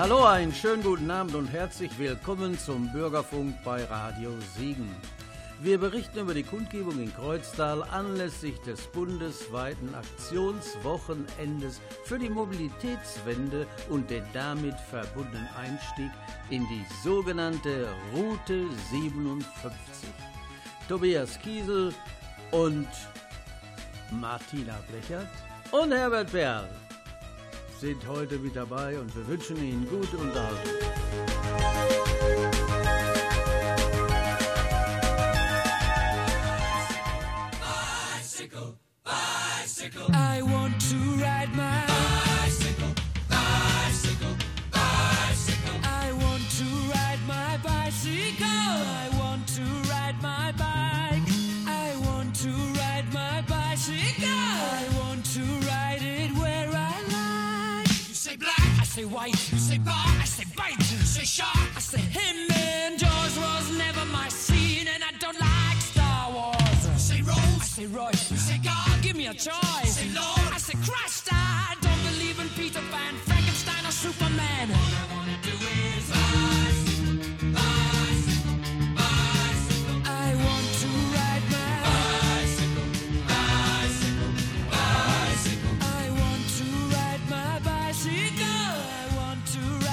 Hallo, 0.00 0.24
einen 0.24 0.54
schönen 0.54 0.82
guten 0.82 1.10
Abend 1.10 1.34
und 1.34 1.48
herzlich 1.48 1.90
willkommen 1.98 2.58
zum 2.58 2.90
Bürgerfunk 2.90 3.62
bei 3.62 3.84
Radio 3.84 4.30
Siegen. 4.56 4.88
Wir 5.60 5.76
berichten 5.76 6.20
über 6.20 6.32
die 6.32 6.42
Kundgebung 6.42 6.98
in 6.98 7.14
Kreuztal 7.14 7.82
anlässlich 7.82 8.58
des 8.62 8.86
bundesweiten 8.86 9.94
Aktionswochenendes 9.94 11.82
für 12.04 12.18
die 12.18 12.30
Mobilitätswende 12.30 13.66
und 13.90 14.08
den 14.08 14.24
damit 14.32 14.80
verbundenen 14.88 15.46
Einstieg 15.54 16.10
in 16.48 16.66
die 16.68 16.86
sogenannte 17.04 17.88
Route 18.14 18.70
57. 18.90 19.44
Tobias 20.88 21.38
Kiesel 21.40 21.92
und 22.52 22.88
Martina 24.12 24.78
Blechert 24.88 25.28
und 25.72 25.92
Herbert 25.92 26.32
Berl 26.32 26.70
sind 27.80 28.06
heute 28.06 28.38
mit 28.38 28.54
dabei 28.54 28.98
und 28.98 29.14
wir 29.16 29.26
wünschen 29.26 29.56
Ihnen 29.56 29.88
gute 29.88 30.18
Unterhaltung. 30.18 30.58
Bicycle, 38.20 38.76
bicycle. 39.02 40.12
Say 58.90 59.04
white. 59.04 59.52
You 59.52 59.58
say 59.58 59.78
bar, 59.78 59.94
I 59.94 60.24
say 60.24 60.44
bite. 60.56 60.76
You 60.78 60.98
say 61.14 61.24
shark, 61.24 61.70
I 61.76 61.80
say 61.80 62.00
him. 62.00 62.36
And 62.50 62.98
Jaws 62.98 63.38
was 63.38 63.70
never 63.78 64.04
my 64.06 64.28
scene, 64.28 64.88
and 64.92 65.04
I 65.04 65.12
don't 65.22 65.38
like 65.38 65.80
Star 65.92 66.32
Wars. 66.32 66.82
You 66.92 66.98
say 66.98 67.22
Rose, 67.22 67.60
I 67.64 67.68
say 67.76 67.86
Royce. 67.86 68.30
You 68.32 68.36
say 68.36 68.58
God, 68.58 69.00
give 69.00 69.16
me 69.16 69.28
a 69.28 69.34
choice. 69.34 69.94
say 69.98 70.08
Lord, 70.12 70.50
I 70.56 70.58
say 70.58 70.76
Christ. 70.88 71.28
I 71.30 71.76
don't 71.80 72.02
believe 72.10 72.40
in 72.40 72.48
Peter 72.58 72.82
Pan, 72.90 73.14
Frankenstein, 73.28 73.86
or 73.86 73.92
Superman. 73.92 74.66
All 74.72 74.94
I 75.02 75.04
wanna 75.14 75.38
do 75.48 75.54
is 75.86 76.04
bicycle, 76.10 77.46
bicycle, 77.58 78.58
I 80.26 80.28
want 80.46 80.66
to 80.82 80.88
ride 81.14 81.46
my 81.58 81.74
bicycle. 81.94 82.88
I 85.80 86.10
want 86.18 86.44
to 89.52 89.89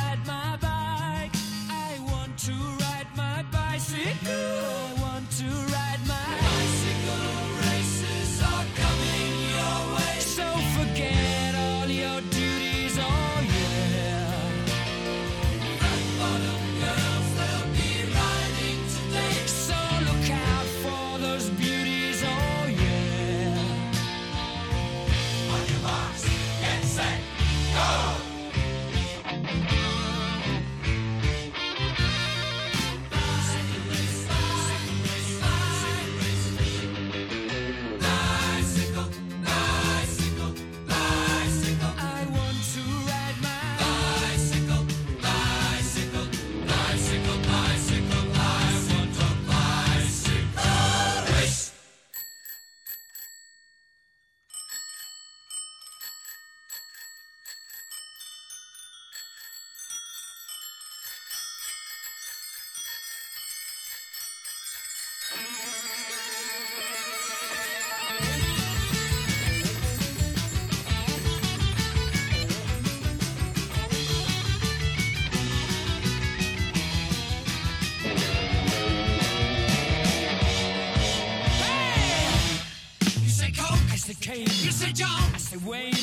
way 85.68 85.97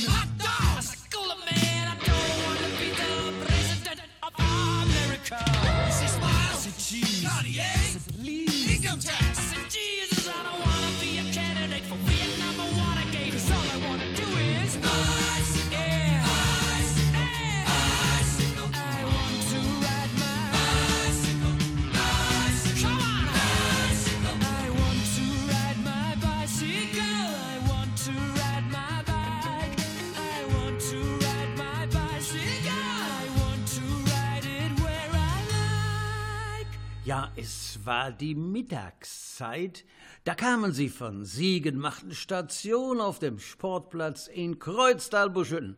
es 37.44 37.84
war 37.84 38.10
die 38.10 38.34
Mittagszeit. 38.34 39.84
Da 40.25 40.34
kamen 40.34 40.72
sie 40.72 40.88
von 40.88 41.27
Siegen, 41.27 41.77
machten 41.77 42.15
Station 42.15 43.03
auf 43.03 43.19
dem 43.19 43.38
Sportplatz 43.38 44.28
in 44.28 44.59
Kreuztal-Buschütten. 44.59 45.77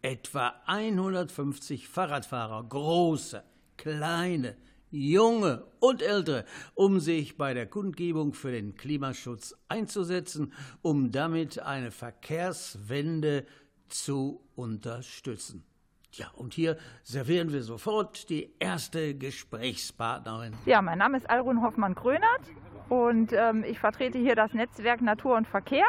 Etwa 0.00 0.54
150 0.64 1.88
Fahrradfahrer, 1.88 2.64
große, 2.64 3.44
kleine, 3.76 4.56
junge 4.90 5.66
und 5.78 6.00
ältere, 6.00 6.46
um 6.72 7.00
sich 7.00 7.36
bei 7.36 7.52
der 7.52 7.66
Kundgebung 7.66 8.32
für 8.32 8.52
den 8.52 8.74
Klimaschutz 8.74 9.54
einzusetzen, 9.68 10.54
um 10.80 11.10
damit 11.10 11.58
eine 11.58 11.90
Verkehrswende 11.90 13.44
zu 13.88 14.40
unterstützen. 14.56 15.64
Ja, 16.16 16.26
und 16.36 16.54
hier 16.54 16.76
servieren 17.02 17.52
wir 17.52 17.62
sofort 17.62 18.28
die 18.30 18.48
erste 18.60 19.16
Gesprächspartnerin. 19.16 20.52
Ja, 20.64 20.80
mein 20.80 20.98
Name 20.98 21.16
ist 21.16 21.28
Alrun 21.28 21.60
Hoffmann-Krönert 21.60 22.42
und 22.88 23.32
ähm, 23.32 23.64
ich 23.64 23.80
vertrete 23.80 24.18
hier 24.18 24.36
das 24.36 24.54
Netzwerk 24.54 25.00
Natur 25.00 25.36
und 25.36 25.48
Verkehr. 25.48 25.86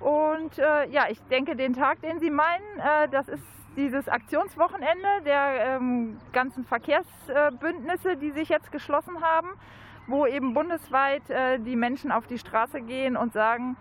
Und 0.00 0.58
äh, 0.58 0.90
ja, 0.90 1.04
ich 1.08 1.20
denke, 1.30 1.54
den 1.54 1.74
Tag, 1.74 2.00
den 2.02 2.18
Sie 2.18 2.30
meinen, 2.30 2.64
äh, 2.80 3.08
das 3.08 3.28
ist 3.28 3.44
dieses 3.76 4.08
Aktionswochenende 4.08 5.22
der 5.24 5.76
ähm, 5.76 6.18
ganzen 6.32 6.64
Verkehrsbündnisse, 6.64 8.16
die 8.16 8.32
sich 8.32 8.48
jetzt 8.48 8.72
geschlossen 8.72 9.20
haben, 9.22 9.50
wo 10.08 10.26
eben 10.26 10.54
bundesweit 10.54 11.30
äh, 11.30 11.60
die 11.60 11.76
Menschen 11.76 12.10
auf 12.10 12.26
die 12.26 12.38
Straße 12.38 12.80
gehen 12.80 13.16
und 13.16 13.32
sagen, 13.32 13.76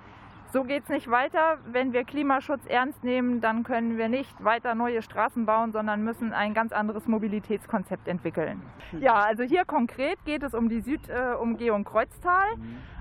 so 0.56 0.64
geht 0.64 0.84
es 0.84 0.90
nicht 0.90 1.12
weiter. 1.12 1.58
Wenn 1.70 1.92
wir 1.92 2.06
Klimaschutz 2.06 2.66
ernst 2.66 3.04
nehmen, 3.04 3.42
dann 3.42 3.64
können 3.64 3.98
wir 3.98 4.08
nicht 4.08 4.42
weiter 4.42 4.74
neue 4.74 5.02
Straßen 5.02 5.46
bauen, 5.46 5.74
sondern 5.74 6.02
müssen 6.06 6.32
ein 6.32 6.54
ganz 6.54 6.72
anderes 6.72 7.08
Mobilitätskonzept 7.08 8.08
entwickeln. 8.08 8.62
Ja, 9.02 9.16
also 9.16 9.44
hier 9.44 9.66
konkret 9.66 10.18
geht 10.24 10.44
es 10.44 10.54
um 10.54 10.70
die 10.70 10.80
Südumgehung 10.80 11.84
Kreuztal. 11.84 12.48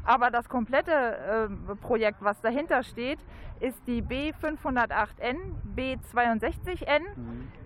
Aber 0.05 0.31
das 0.31 0.49
komplette 0.49 0.93
äh, 0.93 1.75
Projekt, 1.77 2.19
was 2.21 2.41
dahinter 2.41 2.83
steht, 2.83 3.19
ist 3.61 3.81
die 3.87 4.03
B508N, 4.03 5.37
B62N, 5.75 7.01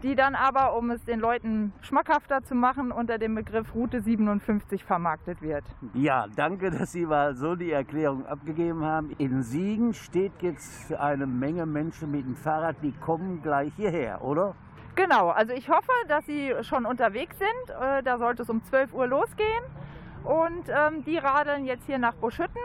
die 0.02 0.14
dann 0.14 0.34
aber, 0.34 0.76
um 0.76 0.90
es 0.90 1.04
den 1.04 1.18
Leuten 1.18 1.72
schmackhafter 1.80 2.44
zu 2.44 2.54
machen, 2.54 2.92
unter 2.92 3.18
dem 3.18 3.34
Begriff 3.34 3.74
Route 3.74 4.00
57 4.00 4.84
vermarktet 4.84 5.42
wird. 5.42 5.64
Ja, 5.94 6.26
danke, 6.36 6.70
dass 6.70 6.92
Sie 6.92 7.06
mal 7.06 7.34
so 7.34 7.56
die 7.56 7.72
Erklärung 7.72 8.26
abgegeben 8.26 8.84
haben. 8.84 9.10
In 9.18 9.42
Siegen 9.42 9.94
steht 9.94 10.32
jetzt 10.40 10.94
eine 10.94 11.26
Menge 11.26 11.66
Menschen 11.66 12.10
mit 12.10 12.24
dem 12.24 12.36
Fahrrad, 12.36 12.76
die 12.82 12.92
kommen 12.92 13.42
gleich 13.42 13.72
hierher, 13.74 14.22
oder? 14.22 14.54
Genau, 14.94 15.30
also 15.30 15.52
ich 15.52 15.68
hoffe, 15.68 15.92
dass 16.08 16.26
Sie 16.26 16.52
schon 16.62 16.84
unterwegs 16.84 17.36
sind. 17.38 17.76
Äh, 17.80 18.02
da 18.02 18.18
sollte 18.18 18.42
es 18.42 18.50
um 18.50 18.62
12 18.62 18.92
Uhr 18.94 19.06
losgehen. 19.06 19.64
Und 20.24 20.68
ähm, 20.68 21.04
die 21.04 21.18
radeln 21.18 21.64
jetzt 21.64 21.86
hier 21.86 21.98
nach 21.98 22.14
Buschütten 22.14 22.62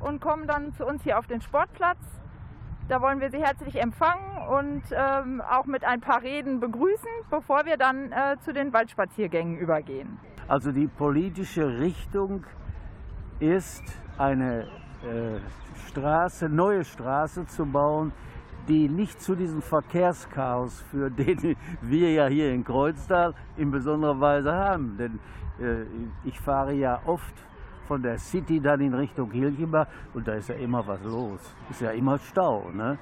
und 0.00 0.20
kommen 0.20 0.46
dann 0.46 0.72
zu 0.74 0.84
uns 0.86 1.02
hier 1.02 1.18
auf 1.18 1.26
den 1.26 1.40
Sportplatz. 1.40 1.98
Da 2.88 3.00
wollen 3.02 3.20
wir 3.20 3.30
Sie 3.30 3.42
herzlich 3.42 3.80
empfangen 3.80 4.46
und 4.48 4.82
ähm, 4.92 5.40
auch 5.40 5.66
mit 5.66 5.84
ein 5.84 6.00
paar 6.00 6.22
Reden 6.22 6.60
begrüßen, 6.60 7.08
bevor 7.30 7.64
wir 7.64 7.76
dann 7.76 8.12
äh, 8.12 8.36
zu 8.44 8.52
den 8.52 8.72
Waldspaziergängen 8.72 9.58
übergehen. 9.58 10.18
Also 10.46 10.70
die 10.70 10.86
politische 10.86 11.80
Richtung 11.80 12.44
ist 13.40 13.82
eine 14.18 14.68
äh, 15.02 15.40
Straße, 15.88 16.48
neue 16.48 16.84
Straße 16.84 17.46
zu 17.46 17.66
bauen, 17.66 18.12
die 18.68 18.88
nicht 18.88 19.20
zu 19.20 19.34
diesem 19.34 19.62
Verkehrschaos 19.62 20.82
führt, 20.90 21.18
den 21.18 21.56
wir 21.80 22.12
ja 22.12 22.26
hier 22.26 22.52
in 22.52 22.64
Kreuztal 22.64 23.34
in 23.56 23.70
besonderer 23.70 24.20
Weise 24.20 24.52
haben. 24.52 24.96
Denn 24.98 25.18
äh, 25.60 25.84
ich 26.24 26.38
fahre 26.40 26.72
ja 26.72 27.00
oft 27.06 27.34
von 27.86 28.02
der 28.02 28.18
City 28.18 28.60
dann 28.60 28.80
in 28.80 28.94
Richtung 28.94 29.30
Hilchenbach 29.30 29.86
und 30.14 30.26
da 30.26 30.34
ist 30.34 30.48
ja 30.48 30.56
immer 30.56 30.86
was 30.86 31.02
los. 31.04 31.40
Ist 31.70 31.80
ja 31.80 31.90
immer 31.90 32.18
Stau, 32.18 32.70
ne? 32.72 32.98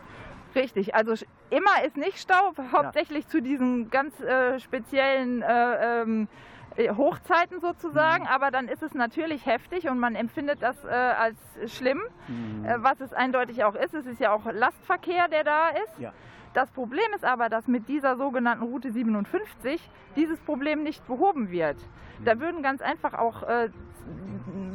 Richtig, 0.55 0.95
also 0.95 1.15
immer 1.51 1.85
ist 1.85 1.97
nicht 1.97 2.19
Stau, 2.19 2.53
hauptsächlich 2.73 3.25
ja. 3.25 3.31
zu 3.31 3.43
diesen 3.43 3.91
ganz 3.91 4.21
äh, 4.21 4.61
speziellen 4.61 5.43
äh, 5.43 6.03
ähm, 6.03 6.23
äh, 6.23 6.54
Hochzeiten 6.77 7.61
sozusagen, 7.61 8.25
mhm. 8.25 8.31
aber 8.31 8.51
dann 8.51 8.69
ist 8.69 8.83
es 8.83 8.95
natürlich 8.95 9.47
heftig 9.47 9.89
und 9.89 9.99
man 9.99 10.15
empfindet 10.15 10.63
das 10.63 10.85
äh, 10.85 10.89
als 10.89 11.39
schlimm, 11.67 12.01
mhm. 12.29 12.65
äh, 12.65 12.83
was 12.83 13.01
es 13.01 13.13
eindeutig 13.13 13.65
auch 13.65 13.75
ist. 13.75 13.95
Es 13.95 14.07
ist 14.07 14.21
ja 14.21 14.33
auch 14.33 14.45
Lastverkehr, 14.51 15.29
der 15.29 15.45
da 15.45 15.69
ist. 15.69 15.99
Ja. 15.99 16.13
Das 16.53 16.71
Problem 16.71 17.07
ist 17.15 17.25
aber, 17.25 17.49
dass 17.49 17.67
mit 17.67 17.89
dieser 17.89 18.17
sogenannten 18.17 18.65
Route 18.65 18.93
57 18.93 19.81
dieses 20.15 20.41
Problem 20.41 20.83
nicht 20.83 21.05
behoben 21.07 21.51
wird. 21.51 21.77
Da 22.25 22.35
mhm. 22.35 22.41
würden 22.41 22.63
ganz 22.63 22.81
einfach 22.81 23.15
auch, 23.15 23.43
äh, 23.43 23.71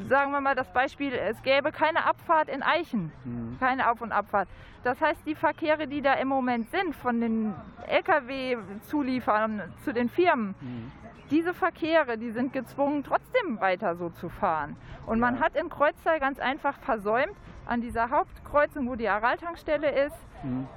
sagen 0.10 0.31
wir 0.31 0.42
mal 0.42 0.56
das 0.56 0.72
Beispiel, 0.74 1.13
es 1.13 1.42
gäbe 1.42 1.72
keine 1.72 2.06
Abfahrt 2.06 2.50
in 2.50 2.63
Eichen, 2.63 3.12
mhm. 3.24 3.57
keine 3.60 3.90
Auf- 3.90 4.01
und 4.01 4.12
Abfahrt. 4.12 4.50
Das 4.84 5.00
heißt, 5.00 5.25
die 5.25 5.36
Verkehre, 5.36 5.88
die 5.88 6.01
da 6.01 6.13
im 6.13 6.28
Moment 6.28 6.69
sind, 6.72 6.96
von 6.96 7.22
den 7.22 7.54
Lkw-Zulieferern 7.88 9.62
zu 9.84 9.94
den 9.94 10.10
Firmen, 10.10 10.56
mhm. 10.60 10.92
Diese 11.31 11.53
Verkehre, 11.53 12.17
die 12.17 12.31
sind 12.31 12.53
gezwungen, 12.53 13.03
trotzdem 13.03 13.59
weiter 13.59 13.95
so 13.95 14.09
zu 14.09 14.29
fahren. 14.29 14.75
Und 15.05 15.19
man 15.19 15.39
hat 15.39 15.55
in 15.55 15.69
Kreuztal 15.69 16.19
ganz 16.19 16.39
einfach 16.39 16.77
versäumt, 16.79 17.35
an 17.65 17.81
dieser 17.81 18.09
Hauptkreuzung, 18.09 18.87
wo 18.87 18.95
die 18.95 19.07
Araltankstelle 19.07 19.91
ist, 20.05 20.17
mhm. 20.43 20.67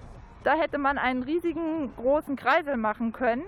Da 0.44 0.54
hätte 0.54 0.78
man 0.78 0.98
einen 0.98 1.22
riesigen 1.22 1.94
großen 1.96 2.34
Kreisel 2.36 2.76
machen 2.76 3.12
können, 3.12 3.44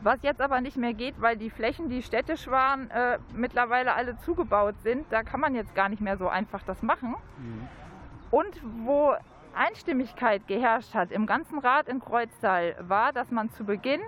was 0.00 0.22
jetzt 0.22 0.40
aber 0.40 0.60
nicht 0.60 0.76
mehr 0.76 0.94
geht, 0.94 1.20
weil 1.20 1.36
die 1.36 1.50
Flächen, 1.50 1.88
die 1.88 2.02
städtisch 2.02 2.48
waren, 2.48 2.90
äh, 2.90 3.18
mittlerweile 3.34 3.94
alle 3.94 4.16
zugebaut 4.18 4.76
sind. 4.82 5.06
Da 5.10 5.22
kann 5.22 5.40
man 5.40 5.54
jetzt 5.54 5.74
gar 5.74 5.88
nicht 5.88 6.00
mehr 6.00 6.16
so 6.16 6.28
einfach 6.28 6.62
das 6.62 6.82
machen. 6.82 7.16
Mhm. 7.36 7.68
Und 8.30 8.60
wo 8.86 9.14
Einstimmigkeit 9.54 10.46
geherrscht 10.46 10.94
hat 10.94 11.10
im 11.10 11.26
ganzen 11.26 11.58
Rat 11.58 11.88
in 11.88 12.00
Kreuztal, 12.00 12.76
war, 12.80 13.12
dass 13.12 13.30
man 13.30 13.50
zu 13.50 13.64
Beginn 13.64 14.00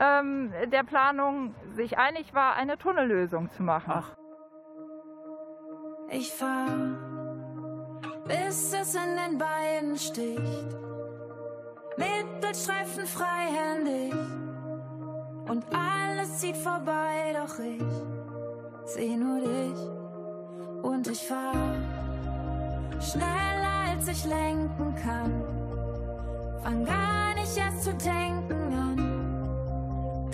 ähm, 0.00 0.52
der 0.66 0.84
Planung 0.84 1.54
sich 1.74 1.98
einig 1.98 2.34
war, 2.34 2.54
eine 2.54 2.78
Tunnellösung 2.78 3.50
zu 3.50 3.62
machen. 3.62 3.92
Ach. 3.94 4.14
Ich 6.10 6.32
fahr, 6.32 6.68
bis 8.26 8.72
es 8.72 8.94
in 8.94 9.16
den 9.16 9.38
Beinen 9.38 9.96
sticht 9.96 10.88
Mittelstreifen 11.98 13.06
freihändig 13.06 14.14
und 15.48 15.64
alles 15.74 16.38
zieht 16.38 16.56
vorbei, 16.56 17.34
doch 17.34 17.58
ich 17.58 17.82
seh 18.84 19.16
nur 19.16 19.40
dich 19.40 19.78
und 20.82 21.08
ich 21.08 21.26
fahr 21.26 21.54
schneller 23.00 23.90
als 23.90 24.06
ich 24.06 24.24
lenken 24.26 24.94
kann. 25.02 25.42
Fang 26.62 26.84
gar 26.84 27.34
nicht 27.34 27.56
erst 27.56 27.82
zu 27.82 27.92
denken 27.94 28.72
an, 28.72 29.07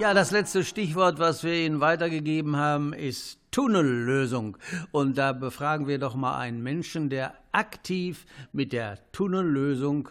Ja, 0.00 0.14
das 0.14 0.30
letzte 0.30 0.64
Stichwort, 0.64 1.18
was 1.18 1.44
wir 1.44 1.52
Ihnen 1.52 1.80
weitergegeben 1.80 2.56
haben, 2.56 2.94
ist 2.94 3.38
Tunnellösung. 3.50 4.56
Und 4.92 5.18
da 5.18 5.34
befragen 5.34 5.88
wir 5.88 5.98
doch 5.98 6.14
mal 6.14 6.38
einen 6.38 6.62
Menschen, 6.62 7.10
der 7.10 7.34
aktiv 7.52 8.24
mit 8.50 8.72
der 8.72 8.96
Tunnellösung 9.12 10.08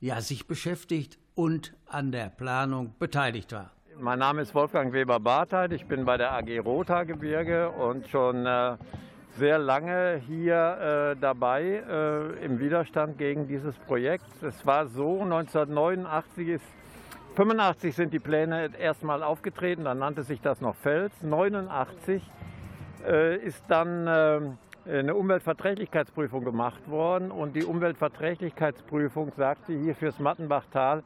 ja, 0.00 0.20
sich 0.22 0.48
beschäftigt 0.48 1.20
und 1.36 1.72
an 1.86 2.10
der 2.10 2.30
Planung 2.30 2.96
beteiligt 2.98 3.52
war. 3.52 3.70
Mein 3.96 4.18
Name 4.18 4.42
ist 4.42 4.56
Wolfgang 4.56 4.92
Weber-Bartheit. 4.92 5.70
Ich 5.72 5.86
bin 5.86 6.04
bei 6.04 6.16
der 6.16 6.32
AG 6.32 6.58
Rotha 6.58 7.04
Gebirge 7.04 7.70
und 7.70 8.08
schon 8.08 8.44
äh, 8.44 8.76
sehr 9.36 9.60
lange 9.60 10.20
hier 10.26 11.14
äh, 11.14 11.20
dabei 11.20 11.84
äh, 11.88 12.44
im 12.44 12.58
Widerstand 12.58 13.18
gegen 13.18 13.46
dieses 13.46 13.76
Projekt. 13.76 14.42
Es 14.42 14.66
war 14.66 14.88
so, 14.88 15.22
1989 15.22 16.48
ist 16.48 16.77
85 17.34 17.94
sind 17.94 18.12
die 18.12 18.18
Pläne 18.18 18.70
erstmal 18.78 19.22
aufgetreten, 19.22 19.84
dann 19.84 19.98
nannte 19.98 20.22
sich 20.22 20.40
das 20.40 20.60
noch 20.60 20.74
Fels. 20.74 21.22
89 21.22 22.22
äh, 23.06 23.36
ist 23.36 23.64
dann 23.68 24.06
äh, 24.06 24.40
eine 24.98 25.14
Umweltverträglichkeitsprüfung 25.14 26.44
gemacht 26.44 26.88
worden 26.90 27.30
und 27.30 27.54
die 27.54 27.64
Umweltverträglichkeitsprüfung 27.64 29.32
sagte 29.36 29.72
hier 29.72 29.94
fürs 29.94 30.18
Mattenbachtal, 30.18 31.02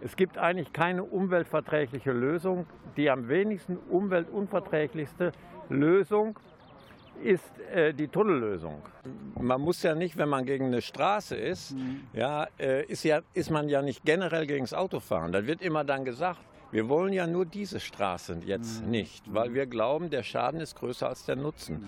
es 0.00 0.16
gibt 0.16 0.38
eigentlich 0.38 0.72
keine 0.72 1.02
umweltverträgliche 1.02 2.12
Lösung. 2.12 2.66
Die 2.96 3.10
am 3.10 3.28
wenigsten 3.28 3.76
umweltunverträglichste 3.76 5.32
Lösung 5.68 6.38
ist 7.22 7.44
äh, 7.72 7.92
die 7.92 8.08
Tunnellösung. 8.08 8.82
Man 9.40 9.60
muss 9.60 9.82
ja 9.82 9.94
nicht, 9.94 10.16
wenn 10.16 10.28
man 10.28 10.44
gegen 10.44 10.66
eine 10.66 10.82
Straße 10.82 11.36
ist, 11.36 11.72
mhm. 11.72 12.02
ja, 12.12 12.46
äh, 12.58 12.84
ist 12.86 13.04
ja, 13.04 13.20
ist 13.34 13.50
man 13.50 13.68
ja 13.68 13.82
nicht 13.82 14.04
generell 14.04 14.46
gegen 14.46 14.64
das 14.64 14.74
Autofahren. 14.74 15.32
Da 15.32 15.46
wird 15.46 15.62
immer 15.62 15.84
dann 15.84 16.04
gesagt, 16.04 16.40
wir 16.70 16.88
wollen 16.88 17.12
ja 17.12 17.26
nur 17.26 17.46
diese 17.46 17.80
Straße 17.80 18.40
jetzt 18.44 18.84
mhm. 18.84 18.90
nicht, 18.90 19.32
weil 19.32 19.54
wir 19.54 19.66
glauben, 19.66 20.10
der 20.10 20.22
Schaden 20.22 20.60
ist 20.60 20.76
größer 20.76 21.08
als 21.08 21.24
der 21.24 21.36
Nutzen. 21.36 21.86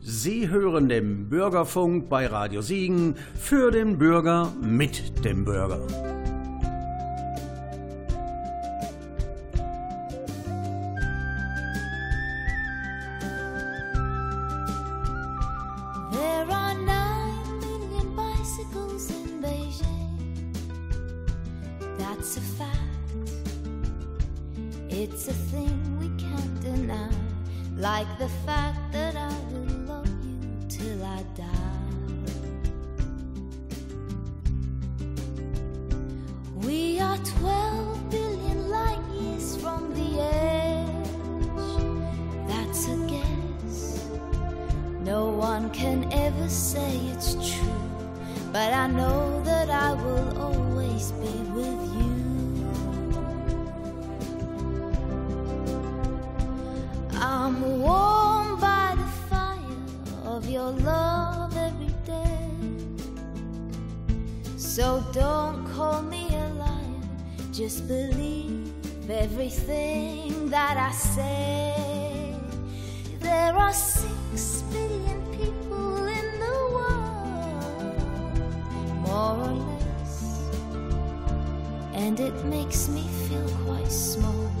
Sie 0.00 0.50
hören 0.50 0.90
den 0.90 1.30
Bürgerfunk 1.30 2.10
bei 2.10 2.26
Radio 2.26 2.60
Siegen 2.60 3.16
für 3.36 3.70
den 3.70 3.96
Bürger 3.96 4.52
mit 4.60 5.24
dem 5.24 5.46
Bürger. 5.46 5.80
never 46.44 46.54
say 46.54 46.96
it's 47.12 47.34
true, 47.34 47.90
but 48.52 48.72
I 48.72 48.86
know 48.86 49.42
that 49.44 49.70
I 49.70 49.94
will 49.94 50.38
always 50.38 51.10
be 51.12 51.34
with 51.56 51.80
you. 51.96 52.14
I'm 57.14 57.80
warm 57.80 58.60
by 58.60 58.94
the 58.94 59.08
fire 59.30 59.56
of 60.24 60.46
your 60.46 60.70
love 60.70 61.56
every 61.56 61.94
day. 62.04 62.50
So 64.58 65.02
don't 65.14 65.64
call 65.72 66.02
me 66.02 66.28
a 66.28 66.48
liar, 66.60 67.00
just 67.52 67.88
believe 67.88 68.70
everything 69.08 70.50
that 70.50 70.76
I 70.76 70.92
say. 70.92 72.34
There 73.20 73.56
are 73.56 73.72
or 79.34 79.52
less, 79.52 80.50
and 81.94 82.20
it 82.20 82.34
makes 82.44 82.88
me 82.88 83.02
feel 83.28 83.48
quite 83.64 83.90
small. 83.90 84.53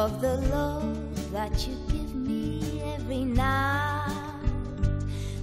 of 0.00 0.22
the 0.22 0.36
love 0.56 1.30
that 1.30 1.66
you 1.68 1.74
give 1.92 2.14
me 2.14 2.80
every 2.94 3.22
night. 3.22 4.40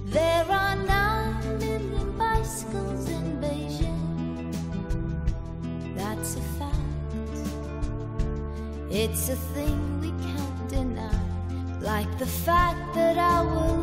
There 0.06 0.46
are 0.50 0.74
nine 0.74 1.58
million 1.60 2.18
bicycles 2.18 3.08
in 3.08 3.40
Beijing. 3.40 4.52
That's 5.94 6.34
a 6.34 6.44
fact. 6.58 6.74
It's 8.90 9.28
a 9.28 9.36
thing 9.54 9.78
we 10.00 10.10
can't 10.26 10.68
deny, 10.68 11.20
like 11.80 12.10
the 12.18 12.26
fact 12.26 12.96
that 12.96 13.16
I 13.16 13.42
will. 13.42 13.77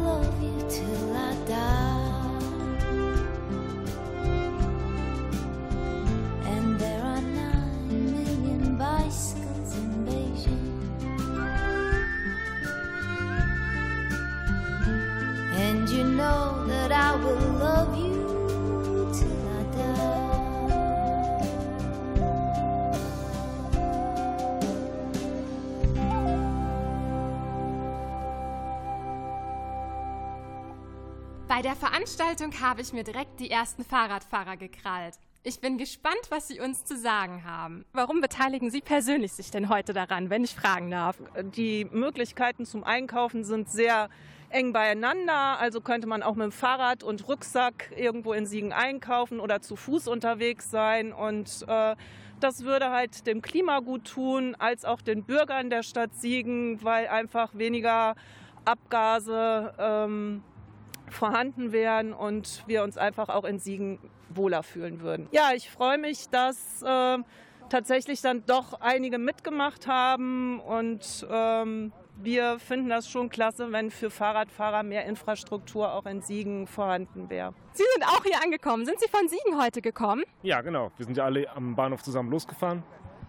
Veranstaltung 32.25 32.67
habe 32.67 32.81
ich 32.81 32.91
mir 32.91 33.03
direkt 33.03 33.39
die 33.39 33.51
ersten 33.51 33.83
Fahrradfahrer 33.83 34.57
gekrallt. 34.57 35.13
Ich 35.43 35.59
bin 35.59 35.77
gespannt, 35.77 36.21
was 36.29 36.47
Sie 36.47 36.59
uns 36.59 36.83
zu 36.83 36.97
sagen 36.97 37.43
haben. 37.45 37.85
Warum 37.93 38.19
beteiligen 38.19 38.71
Sie 38.71 38.81
persönlich 38.81 39.33
sich 39.33 39.51
denn 39.51 39.69
heute 39.69 39.93
daran, 39.93 40.31
wenn 40.31 40.43
ich 40.43 40.55
fragen 40.55 40.89
darf? 40.89 41.17
Die 41.55 41.85
Möglichkeiten 41.85 42.65
zum 42.65 42.83
Einkaufen 42.83 43.43
sind 43.43 43.69
sehr 43.69 44.09
eng 44.49 44.73
beieinander. 44.73 45.59
Also 45.59 45.81
könnte 45.81 46.07
man 46.07 46.23
auch 46.23 46.33
mit 46.33 46.45
dem 46.45 46.51
Fahrrad 46.51 47.03
und 47.03 47.27
Rucksack 47.27 47.91
irgendwo 47.95 48.33
in 48.33 48.47
Siegen 48.47 48.73
einkaufen 48.73 49.39
oder 49.39 49.61
zu 49.61 49.75
Fuß 49.75 50.07
unterwegs 50.07 50.71
sein. 50.71 51.13
Und 51.13 51.63
äh, 51.67 51.95
das 52.39 52.63
würde 52.63 52.89
halt 52.89 53.27
dem 53.27 53.43
Klima 53.43 53.81
gut 53.81 54.05
tun, 54.05 54.55
als 54.57 54.83
auch 54.83 55.01
den 55.01 55.25
Bürgern 55.25 55.69
der 55.69 55.83
Stadt 55.83 56.15
Siegen, 56.15 56.83
weil 56.83 57.07
einfach 57.07 57.53
weniger 57.53 58.15
Abgase 58.65 59.75
ähm, 59.77 60.41
vorhanden 61.09 61.71
wären 61.71 62.13
und 62.13 62.63
wir 62.67 62.83
uns 62.83 62.97
einfach 62.97 63.29
auch 63.29 63.43
in 63.43 63.59
Siegen 63.59 63.99
wohler 64.29 64.63
fühlen 64.63 65.01
würden. 65.01 65.27
Ja, 65.31 65.51
ich 65.55 65.69
freue 65.69 65.97
mich, 65.97 66.29
dass 66.29 66.81
äh, 66.81 67.17
tatsächlich 67.69 68.21
dann 68.21 68.43
doch 68.45 68.79
einige 68.81 69.17
mitgemacht 69.17 69.87
haben 69.87 70.59
und 70.59 71.25
ähm, 71.29 71.91
wir 72.17 72.59
finden 72.59 72.89
das 72.89 73.09
schon 73.09 73.29
klasse, 73.29 73.71
wenn 73.71 73.91
für 73.91 74.09
Fahrradfahrer 74.09 74.83
mehr 74.83 75.05
Infrastruktur 75.05 75.93
auch 75.93 76.05
in 76.05 76.21
Siegen 76.21 76.65
vorhanden 76.65 77.29
wäre. 77.29 77.53
Sie 77.73 77.83
sind 77.93 78.05
auch 78.05 78.23
hier 78.23 78.41
angekommen. 78.41 78.85
Sind 78.85 78.99
Sie 78.99 79.09
von 79.09 79.27
Siegen 79.27 79.61
heute 79.61 79.81
gekommen? 79.81 80.23
Ja, 80.41 80.61
genau. 80.61 80.91
Wir 80.97 81.05
sind 81.05 81.17
ja 81.17 81.25
alle 81.25 81.49
am 81.49 81.75
Bahnhof 81.75 82.03
zusammen 82.03 82.31
losgefahren 82.31 82.83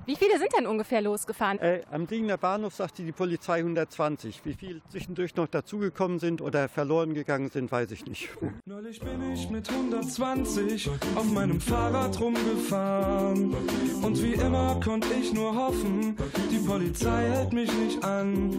Wie 0.07 0.15
viele 0.15 0.39
sind 0.39 0.51
denn 0.57 0.69
ungefähr 0.69 1.01
losgefahren? 1.01 1.59
Äh, 1.59 1.83
am 1.91 2.07
Diegener 2.07 2.37
Bahnhof 2.37 2.77
sagte 2.77 3.03
die 3.03 3.11
Polizei 3.11 3.59
120. 3.59 4.41
Wie 4.45 4.55
viele 4.55 4.81
zwischendurch 4.89 5.35
noch 5.35 5.49
dazugekommen 5.49 6.21
sind 6.21 6.41
oder 6.41 6.69
verloren 6.69 7.13
gegangen 7.13 7.51
sind, 7.51 7.73
weiß 7.73 7.91
ich 7.91 8.07
nicht. 8.07 8.29
Neulich 8.67 9.01
bin 9.01 9.33
ich 9.33 9.51
mit 9.51 9.69
120 9.69 10.89
auf 11.17 11.25
meinem 11.33 11.61
Fahrrad 11.61 12.21
rumgefahren. 12.21 13.53
Und 14.01 14.23
wie 14.23 14.35
immer 14.35 14.79
konnte 14.79 15.09
ich 15.21 15.33
nur 15.33 15.57
hoffen, 15.57 16.17
die 16.53 16.59
Polizei 16.59 17.29
hält 17.29 17.53
mich 17.53 17.73
nicht 17.73 18.05
an. 18.05 18.51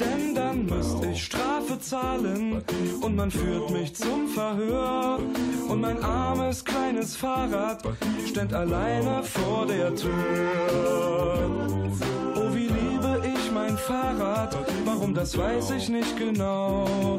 Denn 0.00 0.34
dann 0.34 0.66
müsste 0.66 1.06
ich 1.06 1.22
Strafe 1.22 1.78
zahlen 1.78 2.64
und 3.00 3.14
man 3.14 3.30
führt 3.30 3.70
mich 3.70 3.94
zum 3.94 4.26
Verhör. 4.26 5.20
Und 5.68 5.80
mein 5.80 6.02
armes 6.02 6.64
kleines 6.64 7.16
Fahrrad 7.16 7.82
steht 8.26 8.52
alleine 8.52 9.22
vor 9.22 9.66
der 9.66 9.94
Tür. 9.94 10.95
Oh, 12.36 12.54
wie 12.54 12.68
liebe 12.68 13.22
ich 13.24 13.52
mein 13.52 13.76
Fahrrad, 13.76 14.56
warum 14.84 15.14
das 15.14 15.36
weiß 15.36 15.70
ich 15.72 15.88
nicht 15.88 16.16
genau. 16.16 17.18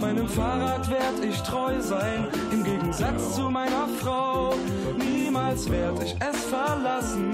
Meinem 0.00 0.28
Fahrrad 0.28 0.88
werd 0.90 1.24
ich 1.24 1.40
treu 1.42 1.80
sein, 1.80 2.28
im 2.52 2.62
Gegensatz 2.62 3.34
zu 3.34 3.50
meiner 3.50 3.88
Frau. 4.00 4.54
Niemals 4.96 5.68
werd 5.70 6.02
ich 6.02 6.14
es 6.20 6.44
verlassen, 6.44 7.32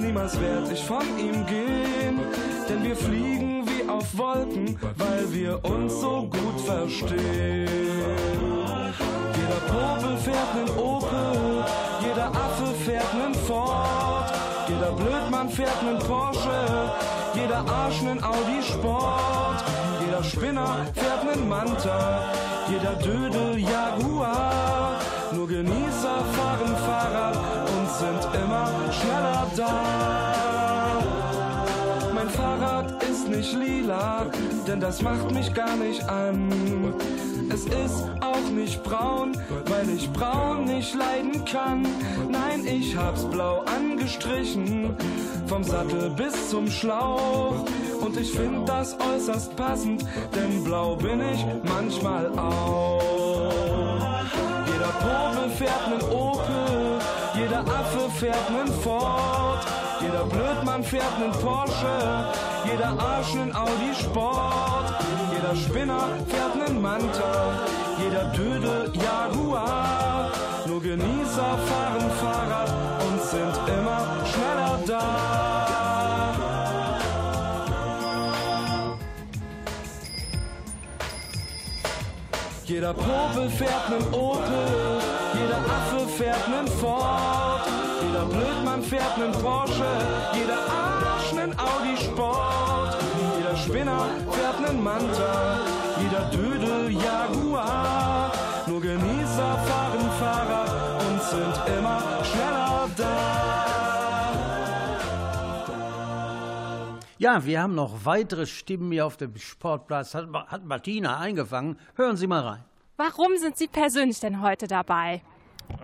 niemals 0.00 0.40
werd 0.40 0.70
ich 0.72 0.82
von 0.84 1.02
ihm 1.18 1.44
gehen. 1.46 2.20
Denn 2.68 2.84
wir 2.84 2.96
fliegen 2.96 3.64
wie 3.66 3.88
auf 3.88 4.16
Wolken, 4.16 4.78
weil 4.96 5.32
wir 5.32 5.64
uns 5.64 6.00
so 6.00 6.28
gut 6.30 6.60
verstehen. 6.64 7.68
Jeder 9.34 9.60
Popel 9.66 10.16
fährt 10.18 10.54
nen 10.54 10.78
Opel, 10.78 11.64
jeder 12.02 12.28
Affe 12.28 12.66
fährt 12.84 13.14
nen 13.14 13.34
Ford. 13.34 14.07
Fährt 15.58 15.82
nen 15.82 15.98
Porsche, 15.98 16.92
jeder 17.34 17.64
Arsch 17.68 18.00
nen 18.02 18.22
Audi 18.22 18.62
Sport. 18.62 19.64
Jeder 20.04 20.22
Spinner 20.22 20.86
fährt 20.94 21.24
nen 21.24 21.48
Manta, 21.48 22.30
jeder 22.70 22.94
Dödel 22.94 23.58
Jaguar. 23.58 25.00
Nur 25.32 25.48
Genießer 25.48 26.18
fahren 26.36 26.76
Fahrrad 26.86 27.38
und 27.74 27.90
sind 27.90 28.40
immer 28.40 28.68
schneller 28.92 29.46
da. 29.56 30.27
Nicht 33.38 33.52
lila, 33.52 34.26
denn 34.66 34.80
das 34.80 35.00
macht 35.00 35.30
mich 35.30 35.54
gar 35.54 35.76
nicht 35.76 36.02
an. 36.08 36.50
Es 37.52 37.66
ist 37.66 38.04
auch 38.20 38.50
nicht 38.52 38.82
braun, 38.82 39.32
weil 39.66 39.88
ich 39.90 40.10
braun 40.12 40.64
nicht 40.64 40.94
leiden 40.94 41.44
kann. 41.44 41.86
Nein, 42.28 42.66
ich 42.66 42.96
hab's 42.96 43.24
blau 43.24 43.62
angestrichen, 43.76 44.96
vom 45.46 45.62
Sattel 45.62 46.10
bis 46.10 46.50
zum 46.50 46.68
Schlauch. 46.68 47.64
Und 48.00 48.16
ich 48.20 48.32
find 48.32 48.68
das 48.68 48.96
äußerst 48.98 49.54
passend, 49.54 50.04
denn 50.34 50.64
blau 50.64 50.96
bin 50.96 51.20
ich 51.20 51.44
manchmal 51.62 52.26
auch. 52.36 53.92
Jeder 54.66 54.92
Popel 54.98 55.50
fährt 55.50 55.88
nen 55.88 56.10
Opel, 56.10 56.98
jeder 57.34 57.60
Affe 57.60 58.10
fährt 58.18 58.50
nen 58.50 58.72
Ford. 58.82 59.77
Jeder 60.00 60.24
Blödmann 60.24 60.84
fährt 60.84 61.18
nen 61.18 61.32
Porsche, 61.32 62.24
jeder 62.64 62.94
Arsch 63.00 63.34
nen 63.34 63.54
Audi 63.54 63.92
Sport. 64.00 64.94
Jeder 65.32 65.56
Spinner 65.56 66.04
fährt 66.28 66.54
nen 66.56 66.80
Manta, 66.80 67.32
jeder 67.98 68.24
Dödel 68.32 68.92
Jaguar. 68.94 70.30
Nur 70.66 70.80
Genießer 70.80 71.58
fahren 71.68 72.10
Fahrrad 72.20 72.72
und 73.08 73.22
sind 73.22 73.54
immer 73.66 74.06
schneller 74.30 74.78
da. 74.86 75.28
Jeder 82.64 82.94
Popel 82.94 83.50
fährt 83.50 83.90
nen 83.90 84.14
Opel, 84.14 85.00
jeder 85.34 85.58
Affe 85.58 86.06
fährt 86.16 86.48
nen 86.48 86.68
Ford. 86.68 87.57
Jeder 88.78 88.82
Blödmann 88.82 88.82
fährt 88.82 89.18
nen 89.18 89.32
Porsche, 89.42 89.84
jeder 90.34 90.58
Arsch 90.70 91.32
nen 91.32 91.52
Audi 91.58 91.96
Sport. 91.96 92.96
Jeder 93.36 93.56
Spinner 93.56 94.06
fährt 94.30 94.60
nen 94.60 94.82
Manta, 94.82 95.58
jeder 96.00 96.30
Dödel 96.30 96.90
Jaguar. 96.90 98.32
Nur 98.66 98.80
Genießer 98.80 99.58
fahren 99.58 100.10
Fahrrad 100.20 100.70
und 101.00 101.22
sind 101.22 101.78
immer 101.78 102.02
schneller 102.24 102.88
da. 102.96 103.38
Ja, 107.18 107.44
wir 107.44 107.60
haben 107.62 107.74
noch 107.74 108.04
weitere 108.04 108.46
Stimmen 108.46 108.92
hier 108.92 109.04
auf 109.06 109.16
dem 109.16 109.36
Sportplatz. 109.36 110.14
Hat, 110.14 110.28
hat 110.32 110.64
Martina 110.64 111.18
eingefangen. 111.18 111.78
Hören 111.96 112.16
Sie 112.16 112.28
mal 112.28 112.42
rein. 112.42 112.64
Warum 112.96 113.36
sind 113.38 113.56
Sie 113.56 113.66
persönlich 113.66 114.20
denn 114.20 114.40
heute 114.40 114.68
dabei? 114.68 115.22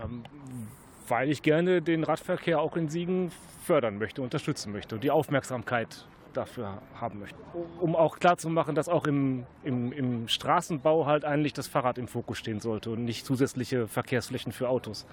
Ähm, 0.03 0.23
weil 1.09 1.31
ich 1.31 1.43
gerne 1.43 1.83
den 1.83 2.05
Radverkehr 2.05 2.61
auch 2.61 2.77
in 2.77 2.89
Siegen 2.89 3.31
fördern 3.65 3.99
möchte, 3.99 4.23
unterstützen 4.23 4.73
möchte 4.73 4.95
und 4.95 5.05
die 5.05 5.11
Aufmerksamkeit 5.11 6.07
dafür 6.33 6.83
haben 7.01 7.21
möchte. 7.21 7.39
Um 7.81 7.97
auch 7.97 8.19
klarzumachen, 8.19 8.75
dass 8.75 8.89
auch 8.89 9.07
im, 9.07 9.47
im, 9.63 9.93
im 9.93 10.29
Straßenbau 10.29 11.07
halt 11.07 11.25
eigentlich 11.25 11.53
das 11.53 11.69
Fahrrad 11.69 11.99
im 11.99 12.09
Fokus 12.09 12.39
stehen 12.39 12.61
sollte 12.61 12.91
und 12.91 13.05
nicht 13.05 13.25
zusätzliche 13.25 13.87
Verkehrsflächen 13.87 14.53
für 14.53 14.69
Autos. 14.69 15.07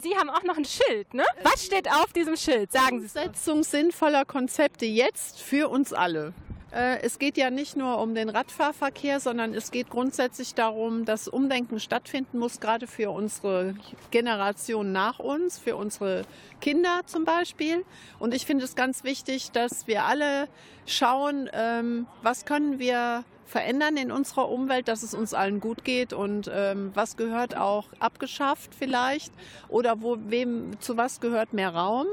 Sie 0.00 0.14
haben 0.16 0.28
auch 0.28 0.42
noch 0.42 0.58
ein 0.58 0.64
Schild, 0.64 1.14
ne? 1.14 1.24
Was 1.42 1.64
steht 1.64 1.88
auf 1.88 2.12
diesem 2.12 2.36
Schild? 2.36 2.72
Sagen 2.72 3.00
Sie 3.00 3.06
es. 3.06 3.16
Umsetzung 3.16 3.62
sinnvoller 3.62 4.24
Konzepte 4.24 4.84
jetzt 4.84 5.40
für 5.40 5.68
uns 5.68 5.92
alle. 5.92 6.34
Äh, 6.74 7.00
Es 7.02 7.18
geht 7.18 7.36
ja 7.36 7.50
nicht 7.50 7.76
nur 7.76 7.98
um 8.00 8.14
den 8.14 8.28
Radfahrverkehr, 8.28 9.20
sondern 9.20 9.54
es 9.54 9.70
geht 9.70 9.90
grundsätzlich 9.90 10.54
darum, 10.54 11.04
dass 11.04 11.28
Umdenken 11.28 11.78
stattfinden 11.78 12.38
muss, 12.38 12.60
gerade 12.60 12.86
für 12.86 13.10
unsere 13.10 13.76
Generation 14.10 14.92
nach 14.92 15.18
uns, 15.18 15.58
für 15.58 15.76
unsere 15.76 16.22
Kinder 16.60 17.02
zum 17.06 17.24
Beispiel. 17.24 17.84
Und 18.18 18.34
ich 18.34 18.44
finde 18.46 18.64
es 18.64 18.74
ganz 18.74 19.04
wichtig, 19.04 19.52
dass 19.52 19.86
wir 19.86 20.04
alle 20.04 20.48
schauen, 20.86 21.48
ähm, 21.52 22.06
was 22.22 22.44
können 22.44 22.78
wir 22.78 23.24
verändern 23.46 23.96
in 23.96 24.10
unserer 24.10 24.48
Umwelt, 24.48 24.88
dass 24.88 25.02
es 25.02 25.14
uns 25.14 25.34
allen 25.34 25.60
gut 25.60 25.84
geht 25.84 26.12
und 26.12 26.50
ähm, 26.52 26.90
was 26.94 27.16
gehört 27.16 27.56
auch 27.56 27.86
abgeschafft 28.00 28.74
vielleicht 28.74 29.32
oder 29.68 30.00
wo 30.00 30.16
wem 30.26 30.80
zu 30.80 30.96
was 30.96 31.20
gehört 31.20 31.52
mehr 31.52 31.74
Raum. 31.74 32.06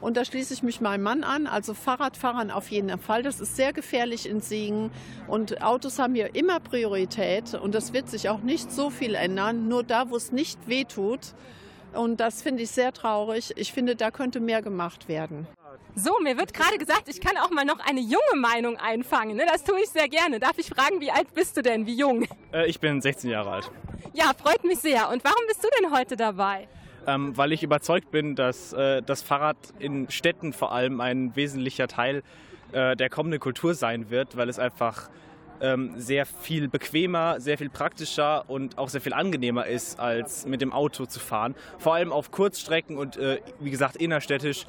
Und 0.00 0.16
da 0.16 0.24
schließe 0.24 0.54
ich 0.54 0.62
mich 0.62 0.80
meinem 0.80 1.02
Mann 1.02 1.24
an. 1.24 1.46
Also 1.46 1.74
Fahrradfahrern 1.74 2.50
auf 2.50 2.70
jeden 2.70 2.98
Fall. 2.98 3.22
Das 3.22 3.40
ist 3.40 3.56
sehr 3.56 3.72
gefährlich 3.72 4.28
in 4.28 4.40
Siegen. 4.40 4.90
Und 5.26 5.62
Autos 5.62 5.98
haben 5.98 6.14
hier 6.14 6.34
immer 6.34 6.60
Priorität. 6.60 7.54
Und 7.54 7.74
das 7.74 7.92
wird 7.92 8.08
sich 8.08 8.28
auch 8.28 8.40
nicht 8.40 8.72
so 8.72 8.90
viel 8.90 9.14
ändern. 9.14 9.68
Nur 9.68 9.82
da, 9.82 10.10
wo 10.10 10.16
es 10.16 10.32
nicht 10.32 10.68
wehtut. 10.68 11.34
Und 11.92 12.20
das 12.20 12.42
finde 12.42 12.62
ich 12.62 12.70
sehr 12.70 12.92
traurig. 12.92 13.52
Ich 13.56 13.72
finde, 13.72 13.96
da 13.96 14.10
könnte 14.10 14.40
mehr 14.40 14.62
gemacht 14.62 15.08
werden. 15.08 15.46
So, 15.96 16.18
mir 16.22 16.38
wird 16.38 16.54
gerade 16.54 16.78
gesagt, 16.78 17.08
ich 17.08 17.20
kann 17.20 17.36
auch 17.36 17.50
mal 17.50 17.64
noch 17.64 17.80
eine 17.80 18.00
junge 18.00 18.36
Meinung 18.36 18.76
einfangen. 18.76 19.36
Ne? 19.36 19.44
Das 19.50 19.64
tue 19.64 19.80
ich 19.80 19.88
sehr 19.88 20.08
gerne. 20.08 20.38
Darf 20.38 20.56
ich 20.56 20.68
fragen, 20.68 21.00
wie 21.00 21.10
alt 21.10 21.34
bist 21.34 21.56
du 21.56 21.62
denn? 21.62 21.84
Wie 21.86 21.94
jung? 21.94 22.26
Äh, 22.52 22.68
ich 22.68 22.80
bin 22.80 23.00
16 23.00 23.30
Jahre 23.30 23.50
alt. 23.50 23.70
Ja, 24.12 24.32
freut 24.36 24.64
mich 24.64 24.78
sehr. 24.78 25.08
Und 25.10 25.22
warum 25.24 25.42
bist 25.46 25.62
du 25.62 25.68
denn 25.80 25.92
heute 25.92 26.16
dabei? 26.16 26.68
Ähm, 27.06 27.36
weil 27.36 27.52
ich 27.52 27.62
überzeugt 27.62 28.10
bin, 28.10 28.36
dass 28.36 28.72
äh, 28.72 29.02
das 29.02 29.22
Fahrrad 29.22 29.56
in 29.78 30.10
Städten 30.10 30.52
vor 30.52 30.72
allem 30.72 31.00
ein 31.00 31.34
wesentlicher 31.34 31.88
Teil 31.88 32.22
äh, 32.72 32.94
der 32.96 33.08
kommenden 33.08 33.40
Kultur 33.40 33.74
sein 33.74 34.10
wird, 34.10 34.36
weil 34.36 34.48
es 34.48 34.58
einfach 34.58 35.08
ähm, 35.60 35.94
sehr 35.96 36.26
viel 36.26 36.68
bequemer, 36.68 37.40
sehr 37.40 37.58
viel 37.58 37.70
praktischer 37.70 38.48
und 38.48 38.78
auch 38.78 38.88
sehr 38.88 39.00
viel 39.00 39.12
angenehmer 39.12 39.66
ist, 39.66 39.98
als 39.98 40.46
mit 40.46 40.60
dem 40.60 40.72
Auto 40.72 41.06
zu 41.06 41.20
fahren. 41.20 41.54
Vor 41.78 41.94
allem 41.94 42.12
auf 42.12 42.30
Kurzstrecken 42.30 42.96
und 42.96 43.16
äh, 43.16 43.40
wie 43.60 43.70
gesagt 43.70 43.96
innerstädtisch 43.96 44.66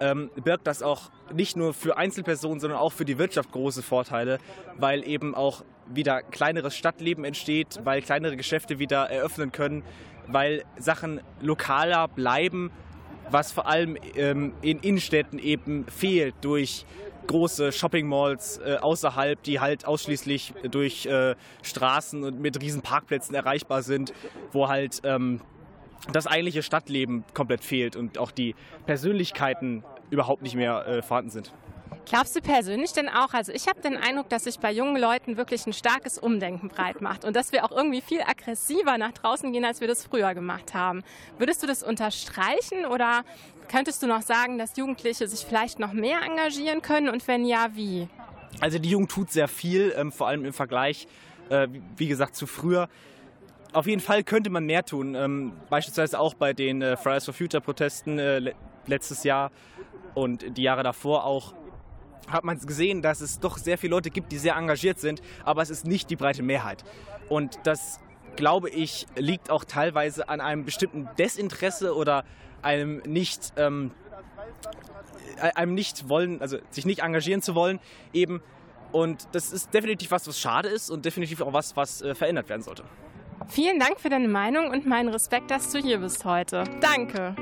ähm, 0.00 0.30
birgt 0.42 0.66
das 0.66 0.82
auch 0.82 1.10
nicht 1.32 1.56
nur 1.56 1.74
für 1.74 1.96
Einzelpersonen, 1.96 2.60
sondern 2.60 2.78
auch 2.78 2.92
für 2.92 3.04
die 3.04 3.18
Wirtschaft 3.18 3.50
große 3.52 3.82
Vorteile, 3.82 4.38
weil 4.76 5.06
eben 5.06 5.34
auch 5.34 5.64
wieder 5.86 6.22
kleineres 6.22 6.76
Stadtleben 6.76 7.24
entsteht, 7.24 7.80
weil 7.84 8.02
kleinere 8.02 8.36
Geschäfte 8.36 8.78
wieder 8.78 9.10
eröffnen 9.10 9.52
können, 9.52 9.82
weil 10.28 10.64
Sachen 10.78 11.20
lokaler 11.40 12.08
bleiben, 12.08 12.70
was 13.30 13.52
vor 13.52 13.66
allem 13.66 13.96
ähm, 14.14 14.52
in 14.62 14.78
Innenstädten 14.80 15.38
eben 15.38 15.86
fehlt 15.86 16.34
durch 16.40 16.86
große 17.26 17.72
Shopping-Malls 17.72 18.58
äh, 18.58 18.76
außerhalb, 18.80 19.42
die 19.42 19.60
halt 19.60 19.86
ausschließlich 19.86 20.54
durch 20.70 21.06
äh, 21.06 21.34
Straßen 21.62 22.24
und 22.24 22.40
mit 22.40 22.60
riesen 22.60 22.80
Parkplätzen 22.82 23.34
erreichbar 23.34 23.82
sind, 23.82 24.12
wo 24.52 24.68
halt 24.68 25.00
ähm, 25.04 25.40
das 26.12 26.26
eigentliche 26.26 26.62
Stadtleben 26.62 27.24
komplett 27.34 27.62
fehlt 27.64 27.96
und 27.96 28.18
auch 28.18 28.30
die 28.30 28.54
Persönlichkeiten 28.86 29.84
überhaupt 30.10 30.42
nicht 30.42 30.54
mehr 30.54 30.86
äh, 30.86 31.02
vorhanden 31.02 31.30
sind. 31.30 31.52
Glaubst 32.06 32.34
du 32.34 32.40
persönlich 32.40 32.92
denn 32.92 33.08
auch, 33.08 33.34
also 33.34 33.52
ich 33.52 33.68
habe 33.68 33.80
den 33.80 33.96
Eindruck, 33.96 34.28
dass 34.30 34.44
sich 34.44 34.58
bei 34.58 34.72
jungen 34.72 34.96
Leuten 34.96 35.36
wirklich 35.36 35.66
ein 35.66 35.72
starkes 35.72 36.18
Umdenken 36.18 36.68
breit 36.68 37.02
macht 37.02 37.24
und 37.24 37.36
dass 37.36 37.52
wir 37.52 37.64
auch 37.64 37.70
irgendwie 37.70 38.00
viel 38.00 38.22
aggressiver 38.22 38.96
nach 38.96 39.12
draußen 39.12 39.52
gehen, 39.52 39.64
als 39.64 39.80
wir 39.80 39.88
das 39.88 40.04
früher 40.04 40.34
gemacht 40.34 40.74
haben. 40.74 41.04
Würdest 41.36 41.62
du 41.62 41.66
das 41.66 41.82
unterstreichen 41.82 42.86
oder 42.86 43.24
könntest 43.68 44.02
du 44.02 44.06
noch 44.06 44.22
sagen, 44.22 44.58
dass 44.58 44.76
Jugendliche 44.76 45.28
sich 45.28 45.44
vielleicht 45.46 45.78
noch 45.78 45.92
mehr 45.92 46.22
engagieren 46.22 46.80
können 46.80 47.08
und 47.08 47.26
wenn 47.28 47.44
ja, 47.44 47.68
wie? 47.74 48.08
Also 48.60 48.78
die 48.78 48.90
Jugend 48.90 49.10
tut 49.10 49.30
sehr 49.30 49.48
viel, 49.48 49.94
ähm, 49.96 50.10
vor 50.10 50.28
allem 50.28 50.44
im 50.44 50.52
Vergleich, 50.52 51.06
äh, 51.50 51.68
wie 51.96 52.08
gesagt, 52.08 52.36
zu 52.36 52.46
früher. 52.46 52.88
Auf 53.72 53.86
jeden 53.86 54.00
Fall 54.00 54.24
könnte 54.24 54.48
man 54.48 54.64
mehr 54.64 54.84
tun, 54.84 55.14
ähm, 55.14 55.52
beispielsweise 55.68 56.18
auch 56.18 56.34
bei 56.34 56.54
den 56.54 56.80
äh, 56.80 56.96
Fridays 56.96 57.26
for 57.26 57.34
Future 57.34 57.60
Protesten 57.60 58.18
äh, 58.18 58.38
le 58.38 58.54
letztes 58.86 59.22
Jahr 59.22 59.50
und 60.14 60.56
die 60.56 60.62
Jahre 60.62 60.82
davor 60.82 61.24
auch 61.24 61.52
hat 62.28 62.44
man 62.44 62.58
gesehen, 62.58 63.02
dass 63.02 63.20
es 63.20 63.40
doch 63.40 63.58
sehr 63.58 63.78
viele 63.78 63.92
Leute 63.92 64.10
gibt, 64.10 64.32
die 64.32 64.38
sehr 64.38 64.56
engagiert 64.56 64.98
sind, 64.98 65.22
aber 65.44 65.62
es 65.62 65.70
ist 65.70 65.86
nicht 65.86 66.10
die 66.10 66.16
breite 66.16 66.42
Mehrheit. 66.42 66.84
Und 67.28 67.58
das, 67.64 68.00
glaube 68.36 68.70
ich, 68.70 69.06
liegt 69.16 69.50
auch 69.50 69.64
teilweise 69.64 70.28
an 70.28 70.40
einem 70.40 70.64
bestimmten 70.64 71.08
Desinteresse 71.18 71.94
oder 71.94 72.24
einem 72.62 72.98
nicht, 73.06 73.52
ähm, 73.56 73.92
einem 75.54 75.74
nicht 75.74 76.08
wollen, 76.08 76.40
also 76.40 76.58
sich 76.70 76.86
nicht 76.86 77.00
engagieren 77.02 77.42
zu 77.42 77.54
wollen, 77.54 77.80
eben. 78.12 78.42
Und 78.90 79.28
das 79.32 79.52
ist 79.52 79.72
definitiv 79.74 80.10
was, 80.10 80.26
was 80.26 80.40
schade 80.40 80.68
ist 80.68 80.90
und 80.90 81.04
definitiv 81.04 81.42
auch 81.42 81.52
was, 81.52 81.76
was 81.76 82.02
äh, 82.02 82.14
verändert 82.14 82.48
werden 82.48 82.62
sollte. 82.62 82.84
Vielen 83.48 83.78
Dank 83.78 84.00
für 84.00 84.08
deine 84.08 84.28
Meinung 84.28 84.70
und 84.70 84.86
meinen 84.86 85.08
Respekt, 85.08 85.50
dass 85.50 85.70
du 85.70 85.78
hier 85.78 85.98
bist 85.98 86.24
heute. 86.24 86.64
Danke. 86.80 87.34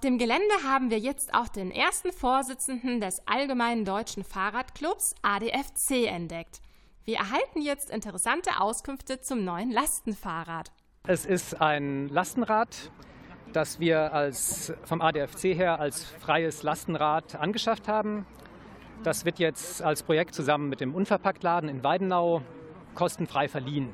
Auf 0.00 0.08
dem 0.08 0.16
Gelände 0.16 0.54
haben 0.66 0.88
wir 0.88 0.98
jetzt 0.98 1.34
auch 1.34 1.48
den 1.48 1.70
ersten 1.70 2.10
Vorsitzenden 2.10 3.02
des 3.02 3.20
Allgemeinen 3.28 3.84
Deutschen 3.84 4.24
Fahrradclubs 4.24 5.14
ADFC 5.20 6.06
entdeckt. 6.06 6.62
Wir 7.04 7.18
erhalten 7.18 7.60
jetzt 7.60 7.90
interessante 7.90 8.60
Auskünfte 8.60 9.20
zum 9.20 9.44
neuen 9.44 9.70
Lastenfahrrad. 9.70 10.72
Es 11.06 11.26
ist 11.26 11.60
ein 11.60 12.08
Lastenrad, 12.08 12.90
das 13.52 13.78
wir 13.78 14.14
als, 14.14 14.72
vom 14.84 15.02
ADFC 15.02 15.54
her 15.54 15.78
als 15.78 16.02
freies 16.02 16.62
Lastenrad 16.62 17.36
angeschafft 17.36 17.86
haben. 17.86 18.24
Das 19.02 19.26
wird 19.26 19.38
jetzt 19.38 19.82
als 19.82 20.02
Projekt 20.02 20.34
zusammen 20.34 20.70
mit 20.70 20.80
dem 20.80 20.94
Unverpacktladen 20.94 21.68
in 21.68 21.84
Weidenau 21.84 22.40
kostenfrei 22.94 23.48
verliehen. 23.48 23.90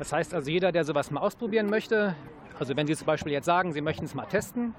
Das 0.00 0.12
heißt 0.12 0.34
also, 0.34 0.50
jeder, 0.50 0.72
der 0.72 0.84
sowas 0.84 1.12
mal 1.12 1.20
ausprobieren 1.20 1.70
möchte, 1.70 2.16
also 2.58 2.76
wenn 2.76 2.88
Sie 2.88 2.96
zum 2.96 3.06
Beispiel 3.06 3.30
jetzt 3.30 3.46
sagen, 3.46 3.72
Sie 3.72 3.80
möchten 3.80 4.06
es 4.06 4.14
mal 4.14 4.26
testen, 4.26 4.74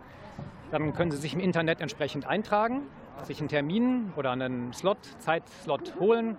dann 0.72 0.94
können 0.94 1.12
Sie 1.12 1.18
sich 1.18 1.34
im 1.34 1.40
Internet 1.40 1.82
entsprechend 1.82 2.26
eintragen, 2.26 2.82
sich 3.24 3.40
einen 3.40 3.50
Termin 3.50 4.14
oder 4.16 4.32
einen 4.32 4.74
Slot, 4.74 4.98
Zeitslot 5.20 6.00
holen 6.00 6.38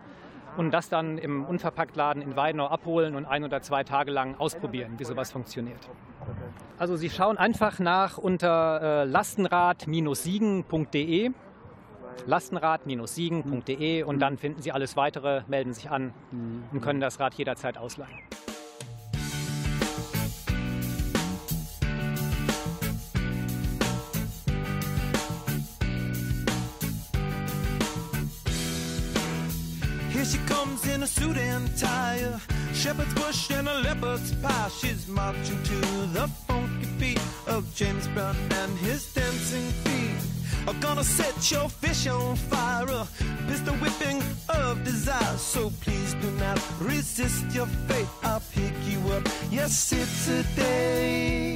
und 0.57 0.73
das 0.73 0.89
dann 0.89 1.19
im 1.19 1.45
Unverpacktladen 1.45 2.23
in 2.23 2.35
Weidenau 2.37 2.69
abholen 2.69 3.15
und 3.15 3.27
ein 3.27 3.45
oder 3.45 3.61
zwei 3.63 3.85
Tage 3.85 4.11
lang 4.11 4.35
ausprobieren, 4.39 4.95
wie 4.99 5.05
sowas 5.05 5.31
funktioniert. 5.31 5.89
Also 6.79 6.97
Sie 6.97 7.11
schauen 7.11 7.39
einfach 7.39 7.79
nach 7.79 8.19
unter 8.19 9.03
äh, 9.03 9.05
lastenrad-siegen.de 9.05 11.31
lastenrad-siegen.de 12.27 14.03
und 14.03 14.19
dann 14.21 14.39
finden 14.39 14.63
Sie 14.63 14.73
alles 14.73 14.97
weitere, 14.97 15.43
melden 15.49 15.75
sich 15.75 15.91
an 15.91 16.15
und 16.73 16.81
können 16.81 17.01
das 17.01 17.21
Rad 17.21 17.35
jederzeit 17.35 17.77
ausleihen. 17.77 18.17
In 30.89 31.03
a 31.03 31.07
suit 31.07 31.37
and 31.37 31.77
tie, 31.77 32.41
shepherd's 32.73 33.15
bush 33.15 33.51
and 33.51 33.69
a 33.69 33.81
leopard's 33.81 34.33
pie. 34.37 34.69
She's 34.81 35.07
marching 35.09 35.63
to 35.63 35.81
the 36.13 36.29
funky 36.47 36.87
beat 36.99 37.21
of 37.47 37.63
James 37.75 38.07
Brown 38.09 38.37
and 38.51 38.73
his 38.79 39.13
dancing 39.15 39.69
feet. 39.85 40.21
I'm 40.69 40.79
gonna 40.81 41.05
set 41.05 41.51
your 41.51 41.69
fish 41.69 42.07
on 42.07 42.37
fire, 42.37 42.89
a 42.89 43.07
pistol 43.47 43.75
whipping 43.77 44.23
of 44.49 44.83
desire. 44.85 45.37
So 45.37 45.71
please 45.81 46.15
do 46.15 46.31
not 46.33 46.61
resist 46.81 47.45
your 47.55 47.67
fate. 47.89 48.09
I'll 48.23 48.43
pick 48.53 48.75
you 48.85 48.99
up. 49.13 49.29
Yes, 49.51 49.93
it's 49.93 50.29
a 50.29 50.43
day. 50.57 51.56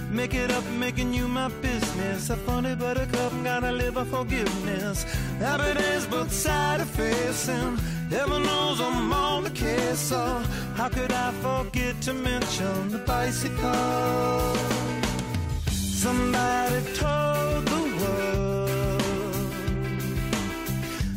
Make 0.11 0.33
it 0.33 0.51
up, 0.51 0.65
making 0.71 1.13
you 1.13 1.27
my 1.29 1.47
business. 1.61 2.29
A 2.29 2.35
funny 2.35 2.75
buttercup, 2.75 3.31
gotta 3.45 3.71
live 3.71 3.95
a 3.95 4.03
forgiveness. 4.03 5.03
Happy 5.39 5.73
days, 5.79 6.05
both 6.05 6.31
side 6.33 6.81
of 6.81 6.89
facing. 6.89 7.77
Heaven 8.09 8.43
knows 8.43 8.81
I'm 8.81 9.13
on 9.13 9.45
the 9.45 9.49
case, 9.51 9.99
so 9.99 10.43
how 10.75 10.89
could 10.89 11.13
I 11.13 11.31
forget 11.31 12.01
to 12.01 12.13
mention 12.13 12.89
the 12.89 12.97
bicycle? 12.97 14.55
Somebody 16.03 16.81
told 16.93 17.65
the 17.73 17.81
world 18.01 19.01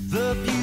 the 0.08 0.53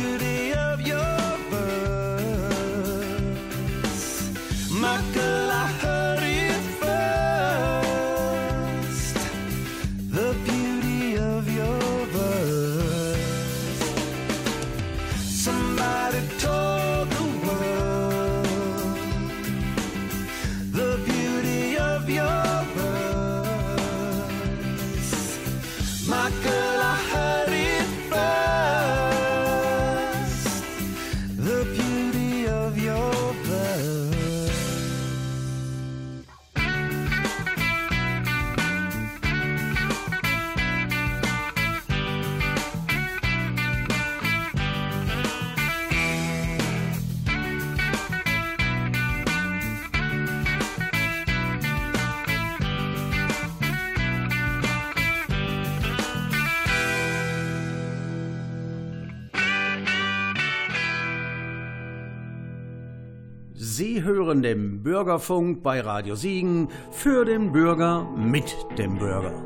den 64.41 64.83
Bürgerfunk 64.83 65.63
bei 65.63 65.81
Radio 65.81 66.15
Siegen 66.15 66.69
für 66.91 67.25
den 67.25 67.51
Bürger 67.51 68.07
mit 68.15 68.55
dem 68.77 68.97
Bürger. 68.97 69.43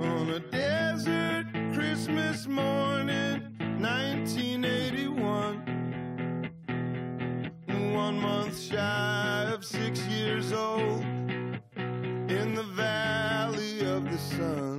On 0.00 0.30
a 0.30 0.40
desert 0.50 1.46
Christmas 1.74 2.46
morning, 2.46 3.42
1981. 3.80 5.60
One 7.94 8.20
month 8.20 8.58
shy 8.58 9.52
of 9.54 9.64
six 9.64 10.06
years 10.06 10.52
old, 10.52 11.04
in 11.76 12.54
the 12.54 12.64
valley 12.74 13.80
of 13.80 14.04
the 14.10 14.18
sun. 14.18 14.69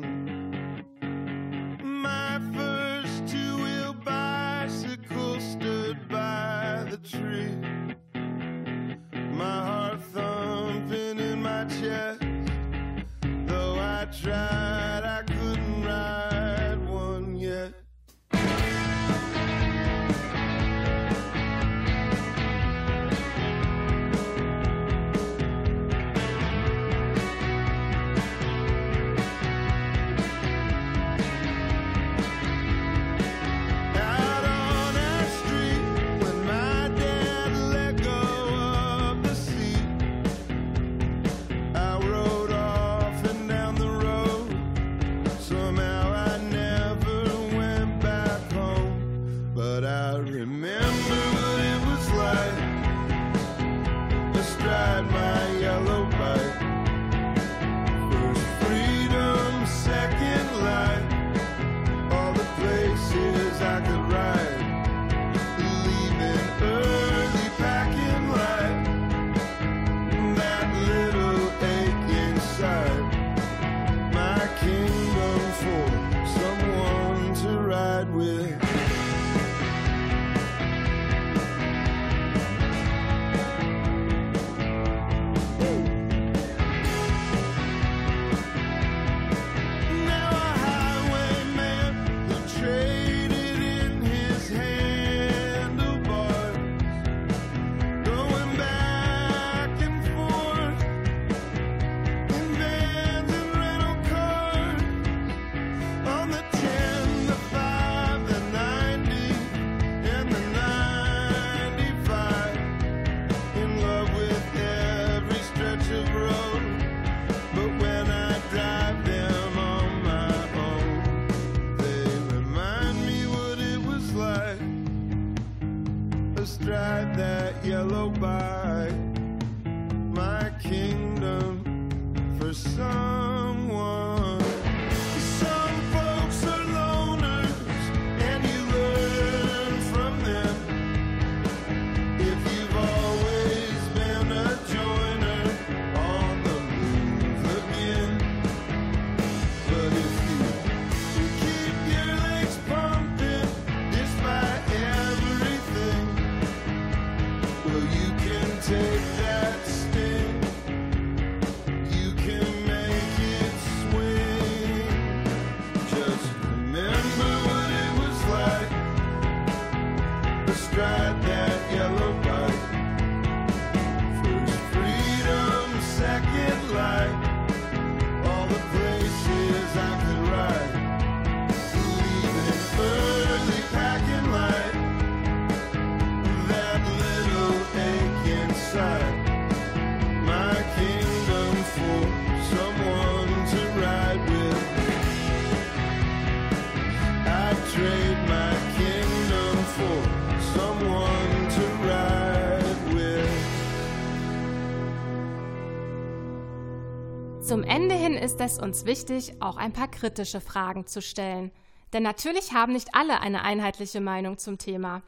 Zum 207.91 207.99
Ende 207.99 208.15
hin 208.15 208.23
ist 208.23 208.39
es 208.39 208.57
uns 208.57 208.85
wichtig, 208.85 209.33
auch 209.41 209.57
ein 209.57 209.73
paar 209.73 209.89
kritische 209.89 210.39
Fragen 210.39 210.87
zu 210.87 211.01
stellen. 211.01 211.51
Denn 211.91 212.03
natürlich 212.03 212.53
haben 212.53 212.71
nicht 212.71 212.95
alle 212.95 213.19
eine 213.19 213.43
einheitliche 213.43 213.99
Meinung 213.99 214.37
zum 214.37 214.57
Thema. 214.57 215.01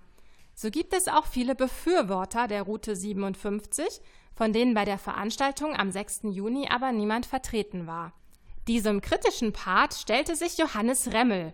So 0.54 0.69
gibt 0.69 0.93
es 0.93 1.08
auch 1.08 1.26
viele 1.26 1.56
Befürworter 1.56 2.50
der 2.50 2.63
Route 2.63 2.98
57, 2.98 4.02
von 4.36 4.52
denen 4.52 4.74
bei 4.74 4.84
der 4.84 4.98
Veranstaltung 4.98 5.78
am 5.78 5.91
6. 5.91 6.24
Juni 6.32 6.67
aber 6.69 6.91
niemand 6.91 7.26
vertreten 7.26 7.88
war. 7.88 8.12
Diesem 8.67 9.00
kritischen 9.00 9.54
Part 9.54 9.93
stellte 9.93 10.36
sich 10.36 10.58
Johannes 10.58 11.13
Remmel, 11.13 11.54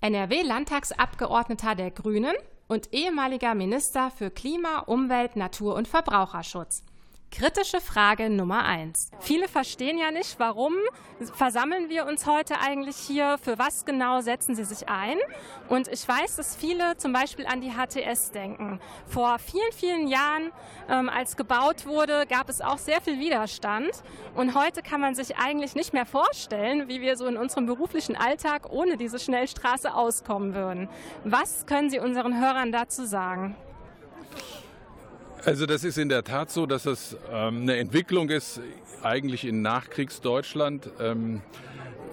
NRW-Landtagsabgeordneter 0.00 1.74
der 1.74 1.90
Grünen 1.90 2.36
und 2.68 2.94
ehemaliger 2.94 3.54
Minister 3.54 4.10
für 4.10 4.30
Klima, 4.30 4.78
Umwelt, 4.86 5.36
Natur 5.36 5.74
und 5.74 5.88
Verbraucherschutz. 5.88 6.84
Kritische 7.30 7.80
Frage 7.80 8.28
Nummer 8.28 8.64
eins. 8.64 9.08
Viele 9.20 9.46
verstehen 9.46 9.98
ja 9.98 10.10
nicht, 10.10 10.40
warum 10.40 10.74
versammeln 11.32 11.88
wir 11.88 12.06
uns 12.06 12.26
heute 12.26 12.58
eigentlich 12.60 12.96
hier, 12.96 13.38
für 13.38 13.56
was 13.56 13.84
genau 13.84 14.20
setzen 14.20 14.56
sie 14.56 14.64
sich 14.64 14.88
ein. 14.88 15.16
Und 15.68 15.86
ich 15.86 16.06
weiß, 16.06 16.36
dass 16.36 16.56
viele 16.56 16.96
zum 16.96 17.12
Beispiel 17.12 17.46
an 17.46 17.60
die 17.60 17.70
HTS 17.70 18.32
denken. 18.32 18.80
Vor 19.06 19.38
vielen, 19.38 19.72
vielen 19.72 20.08
Jahren, 20.08 20.50
ähm, 20.88 21.08
als 21.08 21.36
gebaut 21.36 21.86
wurde, 21.86 22.26
gab 22.28 22.48
es 22.48 22.60
auch 22.60 22.78
sehr 22.78 23.00
viel 23.00 23.20
Widerstand. 23.20 23.90
Und 24.34 24.56
heute 24.56 24.82
kann 24.82 25.00
man 25.00 25.14
sich 25.14 25.36
eigentlich 25.36 25.76
nicht 25.76 25.92
mehr 25.92 26.06
vorstellen, 26.06 26.88
wie 26.88 27.00
wir 27.00 27.16
so 27.16 27.26
in 27.26 27.36
unserem 27.36 27.66
beruflichen 27.66 28.16
Alltag 28.16 28.70
ohne 28.70 28.96
diese 28.96 29.20
Schnellstraße 29.20 29.94
auskommen 29.94 30.52
würden. 30.54 30.88
Was 31.22 31.64
können 31.66 31.90
Sie 31.90 32.00
unseren 32.00 32.40
Hörern 32.40 32.72
dazu 32.72 33.04
sagen? 33.04 33.56
Also 35.44 35.64
das 35.64 35.84
ist 35.84 35.96
in 35.96 36.10
der 36.10 36.22
Tat 36.22 36.50
so, 36.50 36.66
dass 36.66 36.84
es 36.84 37.16
ähm, 37.32 37.62
eine 37.62 37.76
Entwicklung 37.76 38.28
ist, 38.28 38.60
eigentlich 39.02 39.46
in 39.46 39.62
Nachkriegsdeutschland 39.62 40.90
ähm, 41.00 41.40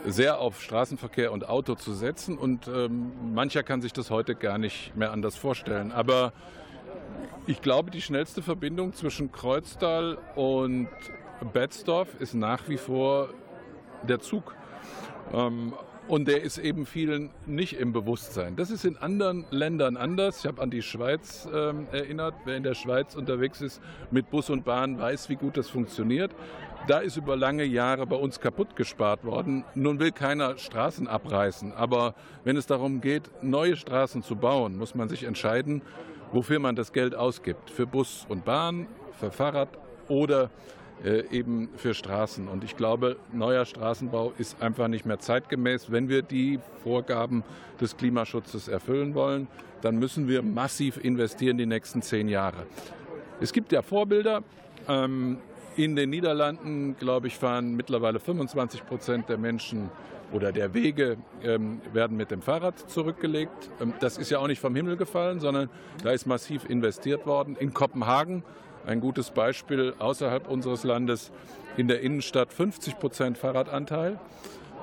sehr 0.06 0.40
auf 0.40 0.62
Straßenverkehr 0.62 1.34
und 1.34 1.50
Auto 1.50 1.76
zu 1.76 1.94
setzen. 1.94 2.38
Und 2.38 2.68
ähm, 2.68 3.12
mancher 3.34 3.63
kann 3.63 3.82
sich 3.82 3.92
das 3.92 4.12
heute 4.12 4.36
gar 4.36 4.58
nicht 4.58 4.96
mehr 4.96 5.12
anders 5.12 5.36
vorstellen. 5.36 5.92
Aber 5.92 6.32
ich 7.48 7.62
glaube, 7.62 7.92
die 7.92 8.02
schnellste 8.02 8.42
Verbindung 8.42 8.94
zwischen 8.94 9.32
Kreuztal 9.32 10.18
und 10.36 10.88
Betzdorf 11.54 12.08
ist 12.20 12.34
nach 12.34 12.70
wie 12.70 12.78
vor 12.78 13.30
der 14.08 14.20
Zug. 14.20 14.56
Ähm, 15.34 15.74
und 16.08 16.28
der 16.28 16.41
ist 16.41 16.58
eben 16.58 16.86
vielen 16.86 17.30
nicht 17.46 17.74
im 17.74 17.91
Bewusstsein. 17.93 18.56
Das 18.56 18.72
ist 18.72 18.86
in 18.86 18.98
anderen 18.98 19.46
Ländern 19.52 19.98
anders. 19.98 20.39
Ich 20.39 20.46
habe 20.46 20.62
an 20.62 20.70
die 20.70 20.82
Schweiz 20.82 21.48
ähm, 21.54 21.88
erinnert. 21.91 22.36
Wer 22.46 22.56
in 22.56 22.63
der 22.63 22.76
Schweiz 22.76 23.15
unterwegs 23.15 23.62
ist 23.62 23.82
mit 24.12 24.30
Bus 24.30 24.50
und 24.50 24.63
Bahn, 24.63 25.00
weiß, 25.00 25.30
wie 25.30 25.36
gut 25.36 25.58
das 25.58 25.70
funktioniert. 25.70 26.32
Da 26.88 27.00
ist 27.00 27.17
über 27.17 27.36
lange 27.36 27.65
Jahre 27.65 28.08
bei 28.08 28.15
uns 28.15 28.39
kaputt 28.39 28.76
gespart 28.76 29.26
worden. 29.26 29.65
Nun 29.76 30.00
will 30.00 30.12
keiner 30.12 30.58
Straßen 30.58 31.08
abreißen, 31.08 31.74
aber 31.74 32.15
wenn 32.46 32.56
es 32.56 32.65
darum 32.65 33.02
geht, 33.02 33.30
neue 33.41 33.76
Straßen 33.76 34.24
zu 34.24 34.38
bauen, 34.38 34.78
muss 34.78 34.96
man 34.96 35.10
sich 35.10 35.26
entscheiden, 35.26 35.82
wofür 36.32 36.60
man 36.60 36.76
das 36.76 36.93
Geld 36.93 37.15
ausgibt. 37.15 37.70
Für 37.70 37.86
Bus 37.86 38.26
und 38.30 38.46
Bahn, 38.46 38.88
für 39.20 39.32
Fahrrad 39.32 39.70
oder 40.08 40.50
eben 41.03 41.69
für 41.75 41.93
Straßen. 41.93 42.47
Und 42.47 42.63
ich 42.63 42.75
glaube, 42.75 43.17
neuer 43.31 43.65
Straßenbau 43.65 44.33
ist 44.38 44.62
einfach 44.62 44.88
nicht 44.88 45.05
mehr 45.05 45.19
zeitgemäß. 45.19 45.91
Wenn 45.91 46.10
wir 46.10 46.23
die 46.23 46.60
Vorgaben 46.83 47.43
des 47.79 47.97
Klimaschutzes 47.97 48.67
erfüllen 48.67 49.13
wollen, 49.13 49.47
dann 49.81 49.97
müssen 49.99 50.27
wir 50.27 50.41
massiv 50.41 50.97
investieren 50.97 51.57
die 51.57 51.65
nächsten 51.65 52.01
zehn 52.01 52.27
Jahre. 52.27 52.65
Es 53.39 53.53
gibt 53.53 53.71
ja 53.71 53.81
Vorbilder. 53.81 54.43
Ähm, 54.88 55.38
in 55.75 55.95
den 55.95 56.10
Niederlanden, 56.10 56.95
glaube 56.97 57.27
ich, 57.27 57.38
fahren 57.38 57.75
mittlerweile 57.75 58.19
25 58.19 58.86
Prozent 58.88 59.29
der 59.29 59.38
Menschen 59.38 59.91
oder 60.31 60.51
der 60.51 60.73
Wege 60.73 61.17
ähm, 61.43 61.79
werden 61.93 62.17
mit 62.17 62.31
dem 62.31 62.41
Fahrrad 62.41 62.89
zurückgelegt. 62.89 63.69
Ähm, 63.79 63.93
das 63.99 64.17
ist 64.17 64.31
ja 64.31 64.39
auch 64.39 64.47
nicht 64.47 64.60
vom 64.60 64.75
Himmel 64.75 64.97
gefallen, 64.97 65.39
sondern 65.39 65.69
da 66.03 66.12
ist 66.12 66.25
massiv 66.25 66.67
investiert 66.67 67.25
worden. 67.27 67.55
In 67.60 67.73
Kopenhagen 67.73 68.43
ein 68.88 69.02
gutes 69.02 69.32
Beispiel 69.32 69.93
außerhalb 70.00 70.47
unseres 70.47 70.84
Landes 70.84 71.32
in 71.76 71.88
der 71.88 72.02
Innenstadt 72.02 72.54
50 72.54 72.97
Prozent 72.97 73.38
Fahrradanteil. 73.38 74.19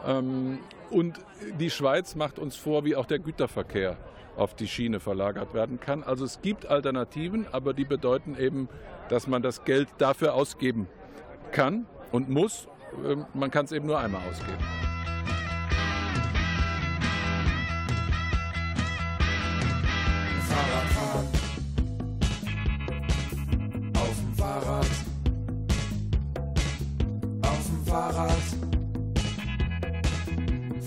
Ähm, 0.06 0.58
und 0.90 1.18
die 1.58 1.70
Schweiz 1.70 2.14
macht 2.14 2.38
uns 2.38 2.56
vor, 2.56 2.84
wie 2.84 2.94
auch 2.94 3.06
der 3.06 3.18
Güterverkehr 3.18 3.96
auf 4.36 4.54
die 4.54 4.68
Schiene 4.68 5.00
verlagert 5.00 5.54
werden 5.54 5.80
kann. 5.80 6.02
Also 6.02 6.24
es 6.24 6.42
gibt 6.42 6.66
Alternativen, 6.66 7.46
aber 7.50 7.72
die 7.72 7.84
bedeuten 7.84 8.36
eben, 8.38 8.68
dass 9.08 9.26
man 9.26 9.42
das 9.42 9.64
Geld 9.64 9.88
dafür 9.98 10.34
ausgeben 10.34 10.88
kann 11.52 11.86
und 12.12 12.28
muss. 12.28 12.68
Ähm, 13.04 13.26
Man 13.32 13.50
kann 13.50 13.64
es 13.64 13.72
eben 13.72 13.86
nur 13.86 13.98
einmal 13.98 14.22
ausgeben. 14.28 14.93
Fahrrad. 27.94 28.44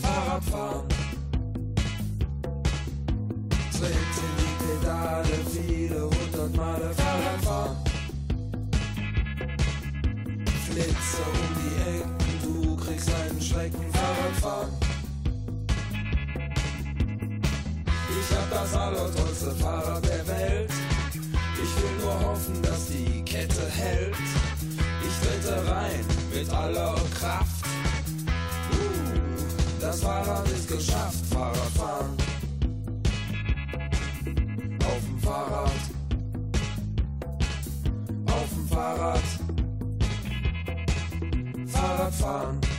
Fahrradfahren. 0.01 0.88
Tritt 3.72 4.16
in 4.26 4.34
die 4.39 4.55
Pedale, 4.60 5.36
viele 5.49 6.01
hundert 6.01 6.53
Male 6.58 6.89
Fahrradfahren. 6.93 7.78
Flitze 10.66 11.24
um 11.32 11.49
die 11.55 11.76
Ecken, 11.95 12.36
du 12.43 12.76
kriegst 12.76 13.10
einen 13.10 13.41
Schrecken 13.41 13.86
Fahrradfahren. 13.93 14.72
Ich 18.20 18.30
hab 18.36 18.47
das 18.51 18.74
allertollste 18.76 19.51
Fahrrad 19.51 20.07
Ist 30.68 30.88
geschafft, 30.88 31.26
Fahrradfahren. 31.28 32.18
Auf 34.86 35.05
dem 35.05 35.20
Fahrrad. 35.20 35.72
Auf 38.26 38.49
dem 38.49 38.68
Fahrrad. 38.68 39.22
Fahrradfahren. 41.68 42.76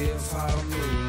Wir 0.00 0.18
fahren 0.18 0.70
los. 0.70 0.99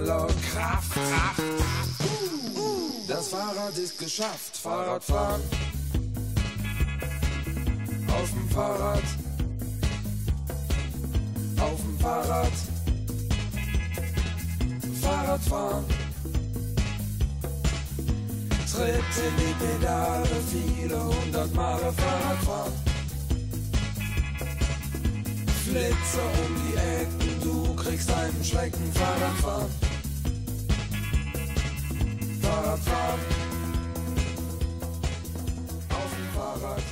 Mit 0.00 0.10
aller 0.10 0.26
Kraft. 0.52 0.98
Das 3.06 3.28
Fahrrad 3.28 3.76
ist 3.76 3.98
geschafft. 3.98 4.56
Fahrradfahren. 4.56 5.40
Auf 8.08 8.30
dem 8.30 8.48
Fahrrad. 8.50 9.02
Auf 11.60 11.80
dem 11.80 11.98
Fahrrad. 11.98 12.52
Fahrradfahren. 15.00 15.84
Tritt 18.70 18.94
in 18.94 19.34
die 19.38 19.54
Pedale, 19.64 20.28
viele 20.52 21.04
hundert 21.04 21.54
Male 21.54 21.92
Fahrrad 21.92 22.38
fahren. 22.44 22.72
Flitze 25.64 26.20
um 26.46 26.54
die 26.62 26.76
Ecken, 26.76 27.40
du 27.42 27.74
kriegst 27.74 28.10
einen 28.10 28.44
Schrecken, 28.44 28.92
Fahrrad 28.94 29.77
Fahrrad. 32.80 33.18
Auf 35.90 36.10
dem 36.14 36.28
Fahrrad. 36.34 36.82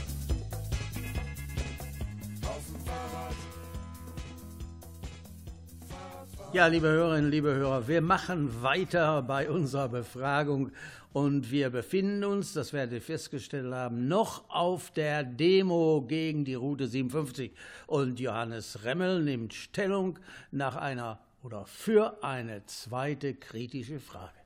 Ja, 6.53 6.66
liebe 6.68 6.89
Hörerinnen, 6.89 7.30
liebe 7.30 7.55
Hörer, 7.55 7.87
wir 7.87 8.01
machen 8.01 8.62
weiter 8.62 9.20
bei 9.22 9.51
unserer 9.51 9.89
Befragung 9.89 10.70
und 11.12 11.51
wir 11.51 11.70
befinden 11.70 12.24
uns, 12.24 12.53
das 12.53 12.72
werdet 12.72 12.93
ihr 12.95 13.01
festgestellt 13.03 13.72
haben, 13.72 14.07
noch 14.07 14.49
auf 14.49 14.91
der 14.91 15.24
Demo 15.24 16.05
gegen 16.07 16.45
die 16.45 16.55
Route 16.55 16.89
57. 16.89 17.53
Und 17.87 18.20
Johannes 18.20 18.84
Remmel 18.84 19.22
nimmt 19.22 19.55
Stellung 19.55 20.18
nach 20.51 20.76
einer 20.76 21.18
oder 21.43 21.64
für 21.66 22.22
eine 22.22 22.64
zweite 22.66 23.34
kritische 23.34 23.99
Frage. 23.99 24.45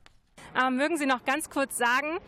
Ähm, 0.59 0.77
mögen 0.77 0.97
Sie 0.97 1.05
noch 1.05 1.23
ganz 1.23 1.49
kurz 1.49 1.77
sagen, 1.77 2.19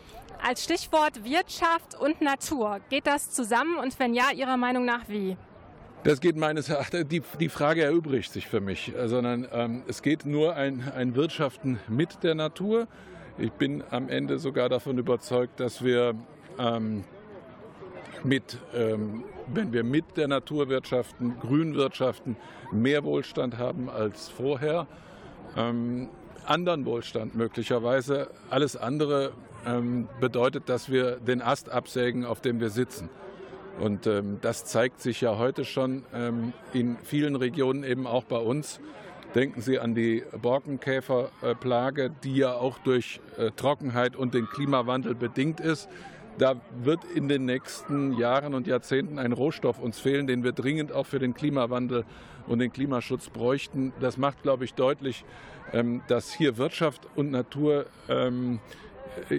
als 0.42 0.64
Stichwort 0.64 1.24
Wirtschaft 1.24 1.98
und 1.98 2.20
Natur, 2.20 2.80
geht 2.90 3.06
das 3.06 3.30
zusammen 3.30 3.76
und 3.76 3.98
wenn 3.98 4.14
ja, 4.14 4.30
Ihrer 4.34 4.56
Meinung 4.56 4.84
nach 4.84 5.08
wie? 5.08 5.36
Das 6.04 6.20
geht 6.20 6.36
meines 6.36 6.68
Erachtens, 6.68 7.08
die, 7.08 7.22
die 7.40 7.48
Frage 7.48 7.82
erübrigt 7.82 8.30
sich 8.30 8.46
für 8.46 8.60
mich, 8.60 8.92
sondern 9.06 9.48
ähm, 9.52 9.82
es 9.88 10.02
geht 10.02 10.26
nur 10.26 10.54
ein, 10.54 10.92
ein 10.94 11.14
Wirtschaften 11.14 11.78
mit 11.88 12.22
der 12.22 12.34
Natur. 12.34 12.88
Ich 13.38 13.52
bin 13.52 13.82
am 13.90 14.10
Ende 14.10 14.38
sogar 14.38 14.68
davon 14.68 14.98
überzeugt, 14.98 15.60
dass 15.60 15.82
wir 15.82 16.14
ähm, 16.58 17.04
mit, 18.22 18.58
ähm, 18.74 19.24
wenn 19.46 19.72
wir 19.72 19.82
mit 19.82 20.16
der 20.16 20.28
Natur 20.28 20.68
wirtschaften, 20.68 21.38
grün 21.40 21.74
wirtschaften, 21.74 22.36
mehr 22.70 23.02
Wohlstand 23.04 23.56
haben 23.56 23.88
als 23.88 24.28
vorher. 24.28 24.86
Ähm, 25.56 26.10
anderen 26.46 26.86
Wohlstand 26.86 27.34
möglicherweise. 27.34 28.28
Alles 28.50 28.76
andere 28.76 29.32
ähm, 29.66 30.08
bedeutet, 30.20 30.68
dass 30.68 30.90
wir 30.90 31.16
den 31.16 31.42
Ast 31.42 31.70
absägen, 31.70 32.24
auf 32.24 32.40
dem 32.40 32.60
wir 32.60 32.70
sitzen. 32.70 33.08
Und 33.80 34.06
ähm, 34.06 34.38
das 34.40 34.64
zeigt 34.64 35.00
sich 35.00 35.20
ja 35.20 35.36
heute 35.36 35.64
schon 35.64 36.04
ähm, 36.14 36.52
in 36.72 36.96
vielen 37.02 37.36
Regionen, 37.36 37.82
eben 37.82 38.06
auch 38.06 38.24
bei 38.24 38.38
uns. 38.38 38.80
Denken 39.34 39.62
Sie 39.62 39.80
an 39.80 39.96
die 39.96 40.22
Borkenkäferplage, 40.40 42.10
die 42.22 42.36
ja 42.36 42.54
auch 42.54 42.78
durch 42.78 43.20
äh, 43.36 43.50
Trockenheit 43.50 44.14
und 44.14 44.32
den 44.32 44.46
Klimawandel 44.46 45.16
bedingt 45.16 45.58
ist. 45.58 45.88
Da 46.38 46.56
wird 46.82 47.04
in 47.14 47.28
den 47.28 47.44
nächsten 47.44 48.14
Jahren 48.14 48.54
und 48.54 48.66
Jahrzehnten 48.66 49.18
ein 49.18 49.32
Rohstoff 49.32 49.78
uns 49.78 50.00
fehlen, 50.00 50.26
den 50.26 50.42
wir 50.42 50.52
dringend 50.52 50.92
auch 50.92 51.06
für 51.06 51.20
den 51.20 51.32
Klimawandel 51.32 52.04
und 52.48 52.58
den 52.58 52.72
Klimaschutz 52.72 53.30
bräuchten. 53.30 53.92
Das 54.00 54.16
macht, 54.16 54.42
glaube 54.42 54.64
ich, 54.64 54.74
deutlich, 54.74 55.24
ähm, 55.72 56.02
dass 56.08 56.32
hier 56.32 56.56
Wirtschaft 56.56 57.06
und 57.14 57.30
Natur 57.30 57.86
ähm, 58.08 58.58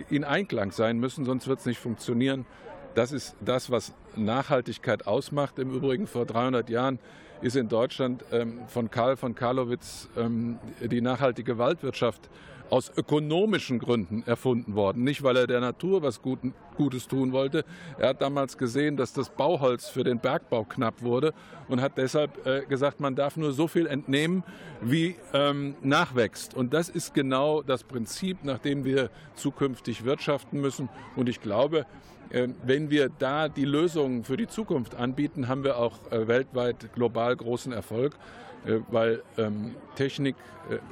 in 0.10 0.24
Einklang 0.24 0.72
sein 0.72 0.98
müssen, 0.98 1.26
sonst 1.26 1.48
wird 1.48 1.60
es 1.60 1.66
nicht 1.66 1.80
funktionieren. 1.80 2.46
Das 2.94 3.12
ist 3.12 3.36
das, 3.42 3.70
was 3.70 3.94
Nachhaltigkeit 4.16 5.06
ausmacht. 5.06 5.60
Im 5.60 5.72
Übrigen 5.72 6.08
vor 6.08 6.26
300 6.26 6.70
Jahren 6.70 7.00
ist 7.42 7.58
in 7.58 7.68
Deutschland 7.68 8.24
ähm, 8.32 8.60
von 8.68 8.90
Karl 8.90 9.18
von 9.18 9.36
Karlowitz 9.36 10.08
die 10.82 11.02
nachhaltige 11.02 11.58
Waldwirtschaft 11.58 12.30
aus 12.70 12.92
ökonomischen 12.96 13.80
Gründen 13.80 14.24
erfunden 14.26 14.76
worden. 14.76 15.04
Nicht, 15.04 15.24
weil 15.24 15.38
er 15.38 15.48
der 15.48 15.62
Natur 15.62 16.02
was 16.02 16.22
Gutes 16.22 17.08
tun 17.08 17.32
wollte. 17.32 17.64
Er 18.00 18.10
hat 18.10 18.22
damals 18.22 18.58
gesehen, 18.58 18.98
dass 18.98 19.14
das 19.14 19.30
Bauholz 19.30 19.90
für 19.90 20.04
den 20.04 20.20
Bergbau 20.20 20.64
knapp 20.64 21.02
wurde 21.02 21.34
und 21.68 21.82
hat 21.82 21.98
deshalb 21.98 22.46
äh, 22.46 22.66
gesagt, 22.66 23.00
man 23.00 23.16
darf 23.16 23.38
nur 23.38 23.52
so 23.52 23.68
viel 23.68 23.88
entnehmen, 23.88 24.44
wie 24.82 25.16
ähm, 25.34 25.76
nachwächst. 25.82 26.54
Und 26.54 26.74
das 26.74 26.90
ist 26.90 27.14
genau 27.14 27.62
das 27.62 27.84
Prinzip, 27.84 28.44
nach 28.44 28.60
dem 28.60 28.84
wir 28.84 29.10
zukünftig 29.36 30.06
wirtschaften 30.06 30.60
müssen. 30.62 30.90
Und 31.16 31.30
ich 31.30 31.42
glaube, 31.42 31.86
äh, 32.30 32.48
wenn 32.64 32.90
wir 32.90 33.10
da 33.10 33.50
die 33.50 33.66
Lösungen 33.66 34.24
für 34.24 34.38
die 34.38 34.48
Zukunft 34.48 34.96
anbieten, 34.96 35.48
haben 35.48 35.64
wir 35.64 35.78
auch 35.78 36.12
äh, 36.12 36.28
weltweit 36.28 36.94
global 36.94 37.36
großen 37.36 37.72
Erfolg, 37.72 38.18
weil 38.90 39.24
ähm, 39.38 39.76
Technik, 39.96 40.36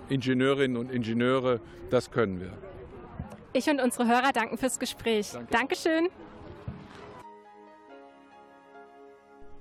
Ingenieurinnen 0.09 0.78
und 0.78 0.91
Ingenieure, 0.91 1.59
das 1.89 2.11
können 2.11 2.39
wir. 2.39 2.51
Ich 3.53 3.69
und 3.69 3.80
unsere 3.80 4.07
Hörer 4.07 4.32
danken 4.34 4.57
fürs 4.57 4.80
Gespräch. 4.80 5.32
Danke. 5.32 5.51
Dankeschön. 5.51 6.09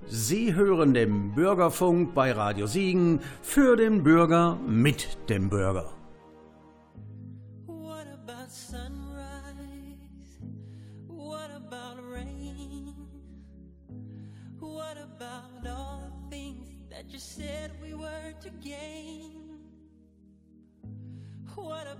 Sie 0.07 0.55
hören 0.55 0.95
den 0.95 1.35
Bürgerfunk 1.35 2.15
bei 2.15 2.33
Radio 2.33 2.67
Siegen 2.67 3.21
für 3.43 3.77
den 3.77 4.03
Bürger 4.03 4.59
mit 4.67 5.17
dem 5.29 5.49
Bürger. 5.49 5.93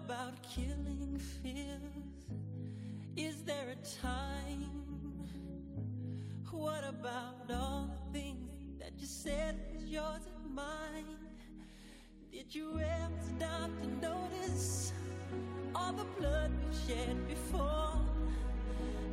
About 0.07 0.35
killing 0.43 1.21
fears? 1.43 1.81
Is 3.17 3.43
there 3.43 3.69
a 3.71 4.01
time? 4.03 4.71
What 6.51 6.85
about 6.89 7.51
all 7.51 7.89
the 7.95 8.19
things 8.19 8.79
that 8.81 8.93
you 8.99 9.07
said 9.07 9.59
was 9.75 9.85
yours 9.85 10.23
and 10.27 10.55
mine? 10.55 11.17
Did 12.33 12.55
you 12.55 12.79
ever 12.79 13.21
stop 13.37 13.71
to 13.81 14.07
notice 14.09 14.93
all 15.75 15.93
the 15.93 16.07
blood 16.19 16.51
we've 16.65 16.81
shed 16.87 17.29
before? 17.29 18.01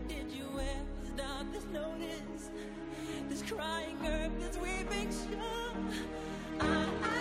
Did 0.08 0.32
you 0.32 0.48
ever 0.60 1.16
stop 1.16 1.46
to 1.54 1.72
notice 1.72 2.50
this 3.30 3.44
crying 3.44 3.98
earth, 4.06 4.32
this 4.40 4.58
weeping 4.58 5.12
shore? 5.12 6.00
I, 6.62 7.19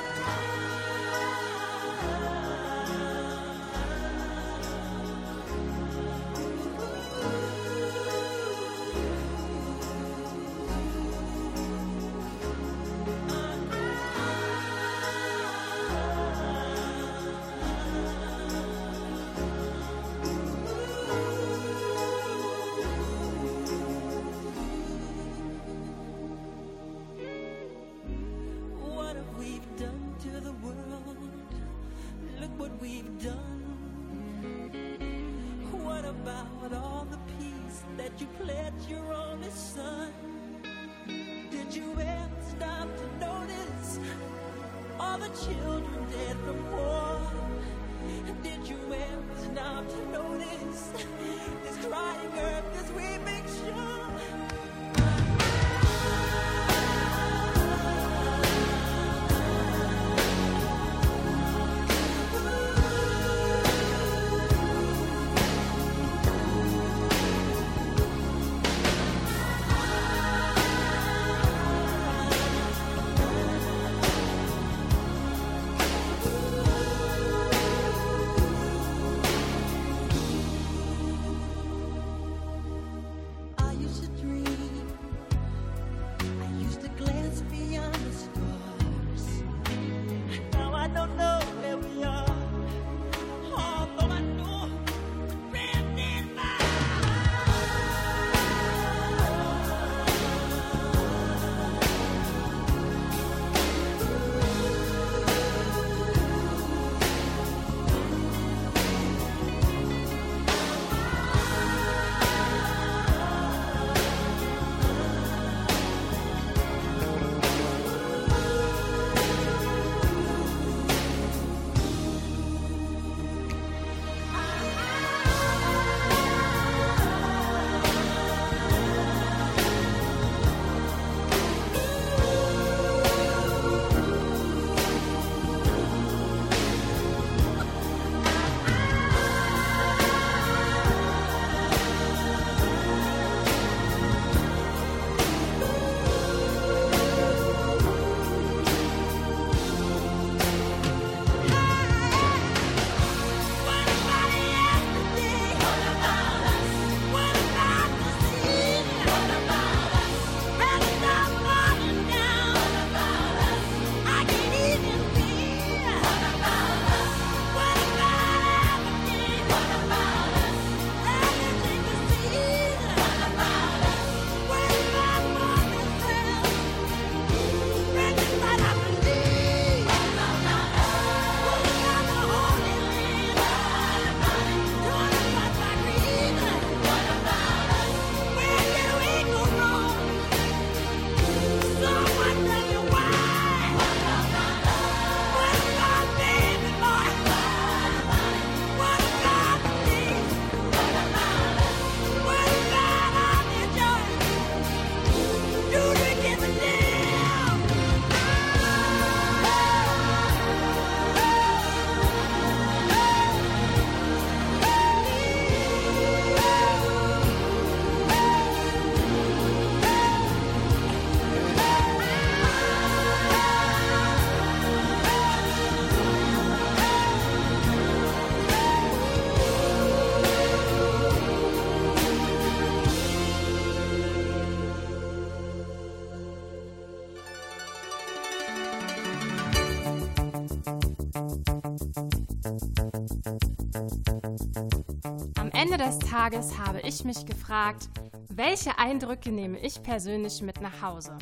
Tages 246.19 246.59
habe 246.59 246.81
ich 246.81 247.05
mich 247.05 247.27
gefragt, 247.27 247.91
welche 248.29 248.77
Eindrücke 248.77 249.31
nehme 249.31 249.57
ich 249.61 249.81
persönlich 249.85 250.43
mit 250.43 250.61
nach 250.61 250.83
Hause? 250.83 251.16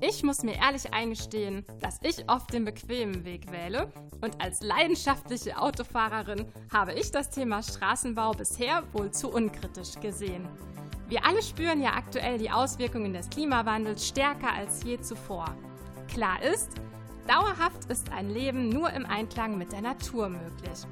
Ich 0.00 0.22
muss 0.22 0.44
mir 0.44 0.54
ehrlich 0.54 0.94
eingestehen, 0.94 1.66
dass 1.80 1.98
ich 2.04 2.30
oft 2.30 2.52
den 2.52 2.64
bequemen 2.64 3.24
Weg 3.24 3.50
wähle 3.50 3.92
und 4.20 4.40
als 4.40 4.62
leidenschaftliche 4.62 5.58
Autofahrerin 5.58 6.46
habe 6.72 6.92
ich 6.92 7.10
das 7.10 7.30
Thema 7.30 7.64
Straßenbau 7.64 8.30
bisher 8.30 8.84
wohl 8.92 9.10
zu 9.10 9.28
unkritisch 9.28 9.98
gesehen. 10.00 10.48
Wir 11.08 11.26
alle 11.26 11.42
spüren 11.42 11.82
ja 11.82 11.94
aktuell 11.94 12.38
die 12.38 12.52
Auswirkungen 12.52 13.12
des 13.12 13.28
Klimawandels 13.28 14.06
stärker 14.06 14.52
als 14.52 14.84
je 14.84 15.00
zuvor. 15.00 15.46
Klar 16.06 16.40
ist, 16.44 16.70
dauerhaft 17.26 17.86
ist 17.86 18.12
ein 18.12 18.30
Leben 18.30 18.68
nur 18.68 18.88
im 18.90 19.04
Einklang 19.04 19.58
mit 19.58 19.72
der 19.72 19.82
Natur 19.82 20.28
möglich. 20.28 20.86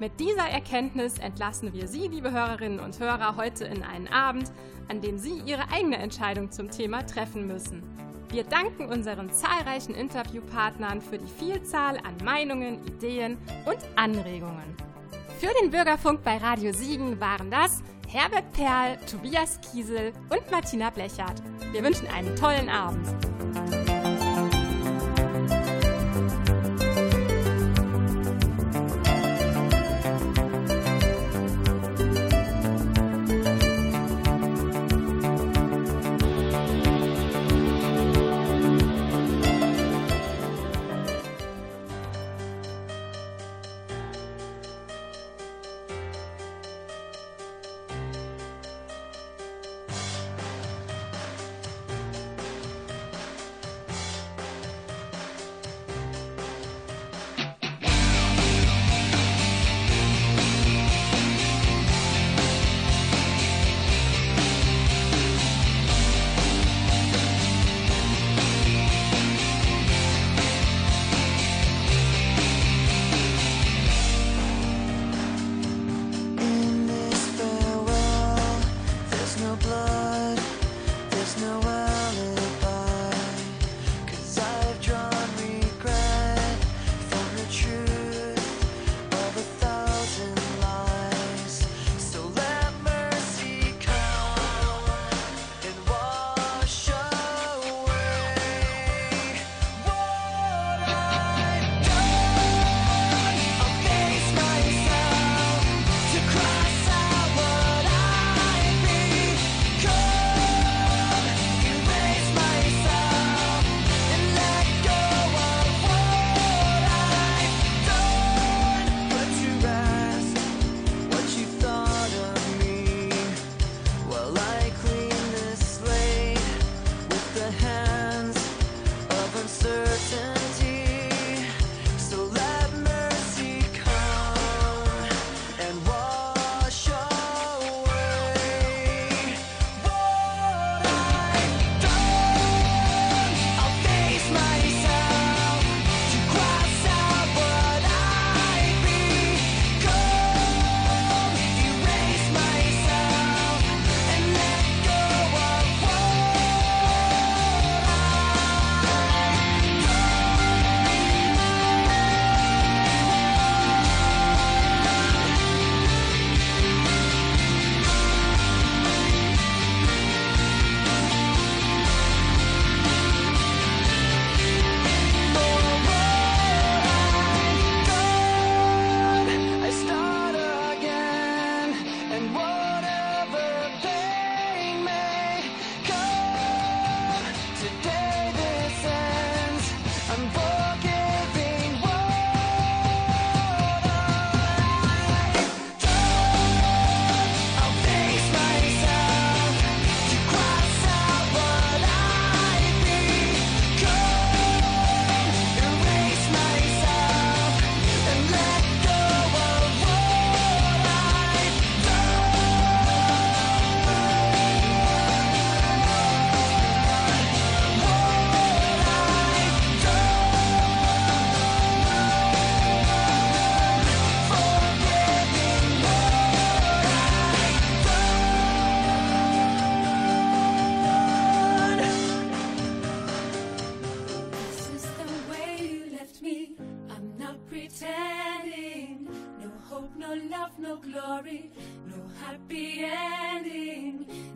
Mit 0.00 0.20
dieser 0.20 0.48
Erkenntnis 0.48 1.18
entlassen 1.18 1.72
wir 1.72 1.88
Sie, 1.88 2.06
liebe 2.06 2.30
Hörerinnen 2.30 2.78
und 2.78 3.00
Hörer, 3.00 3.34
heute 3.36 3.64
in 3.64 3.82
einen 3.82 4.06
Abend, 4.06 4.52
an 4.86 5.00
dem 5.00 5.18
Sie 5.18 5.42
Ihre 5.44 5.72
eigene 5.72 5.96
Entscheidung 5.96 6.52
zum 6.52 6.70
Thema 6.70 7.04
treffen 7.04 7.48
müssen. 7.48 7.82
Wir 8.30 8.44
danken 8.44 8.86
unseren 8.86 9.32
zahlreichen 9.32 9.96
Interviewpartnern 9.96 11.00
für 11.00 11.18
die 11.18 11.26
Vielzahl 11.26 11.96
an 11.96 12.16
Meinungen, 12.24 12.86
Ideen 12.86 13.38
und 13.66 13.78
Anregungen. 13.96 14.76
Für 15.40 15.50
den 15.60 15.72
Bürgerfunk 15.72 16.22
bei 16.22 16.36
Radio 16.36 16.72
Siegen 16.72 17.20
waren 17.20 17.50
das 17.50 17.82
Herbert 18.06 18.52
Perl, 18.52 18.98
Tobias 19.10 19.58
Kiesel 19.60 20.12
und 20.30 20.48
Martina 20.52 20.90
Blechert. 20.90 21.42
Wir 21.72 21.82
wünschen 21.82 22.06
einen 22.06 22.36
tollen 22.36 22.68
Abend. 22.68 23.06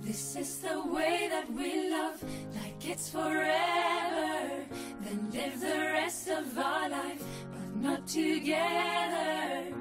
This 0.03 0.35
is 0.35 0.59
the 0.59 0.83
way 0.85 1.29
that 1.31 1.49
we 1.53 1.89
love, 1.89 2.21
like 2.57 2.85
it's 2.85 3.09
forever. 3.09 4.67
Then 5.01 5.31
live 5.33 5.61
the 5.61 5.79
rest 5.95 6.27
of 6.27 6.59
our 6.59 6.89
life, 6.89 7.23
but 7.53 7.77
not 7.77 8.09
together. 8.09 9.73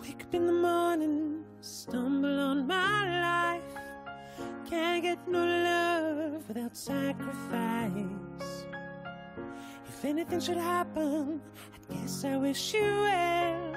Wake 0.00 0.22
up 0.22 0.34
in 0.34 0.46
the 0.46 0.54
morning, 0.54 1.44
stumble 1.60 2.40
on 2.40 2.66
my 2.66 3.20
life. 3.20 3.62
Can't 4.70 5.02
get 5.02 5.28
no 5.28 5.44
love 5.44 6.48
without 6.48 6.74
sacrifice. 6.74 7.92
If 9.86 10.02
anything 10.02 10.40
should 10.40 10.56
happen, 10.56 11.42
I 11.90 11.94
guess 11.94 12.24
I 12.24 12.38
wish 12.38 12.72
you 12.72 12.80
well. 12.80 13.76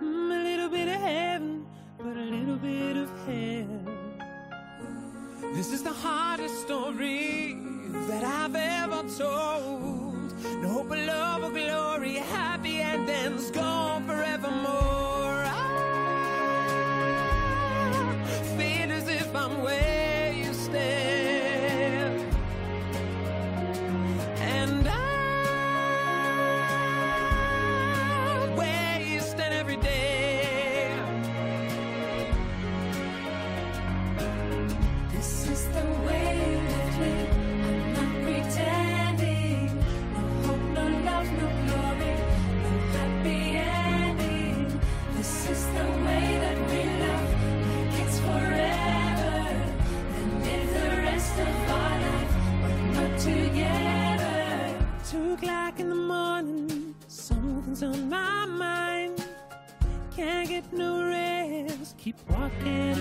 Mm, 0.00 0.40
a 0.40 0.42
little 0.42 0.70
bit 0.70 0.88
of 0.88 1.00
heaven, 1.00 1.66
but 1.98 2.16
a 2.16 2.26
little 2.36 2.56
bit 2.56 2.96
of 2.96 3.10
hell. 3.26 4.01
This 5.54 5.70
is 5.70 5.82
the 5.82 5.92
hardest 5.92 6.62
story 6.62 7.58
that 8.08 8.24
I've 8.24 8.56
ever 8.56 9.02
told. 9.18 10.32
No 10.62 10.68
hope 10.68 10.90
of 10.90 10.98
love 10.98 11.44
or 11.44 11.50
glory, 11.50 12.14
happy 12.14 12.80
endings 12.80 13.50
gone 13.50 14.06
forevermore. 14.06 15.21
keep 62.12 62.30
walking. 62.30 62.91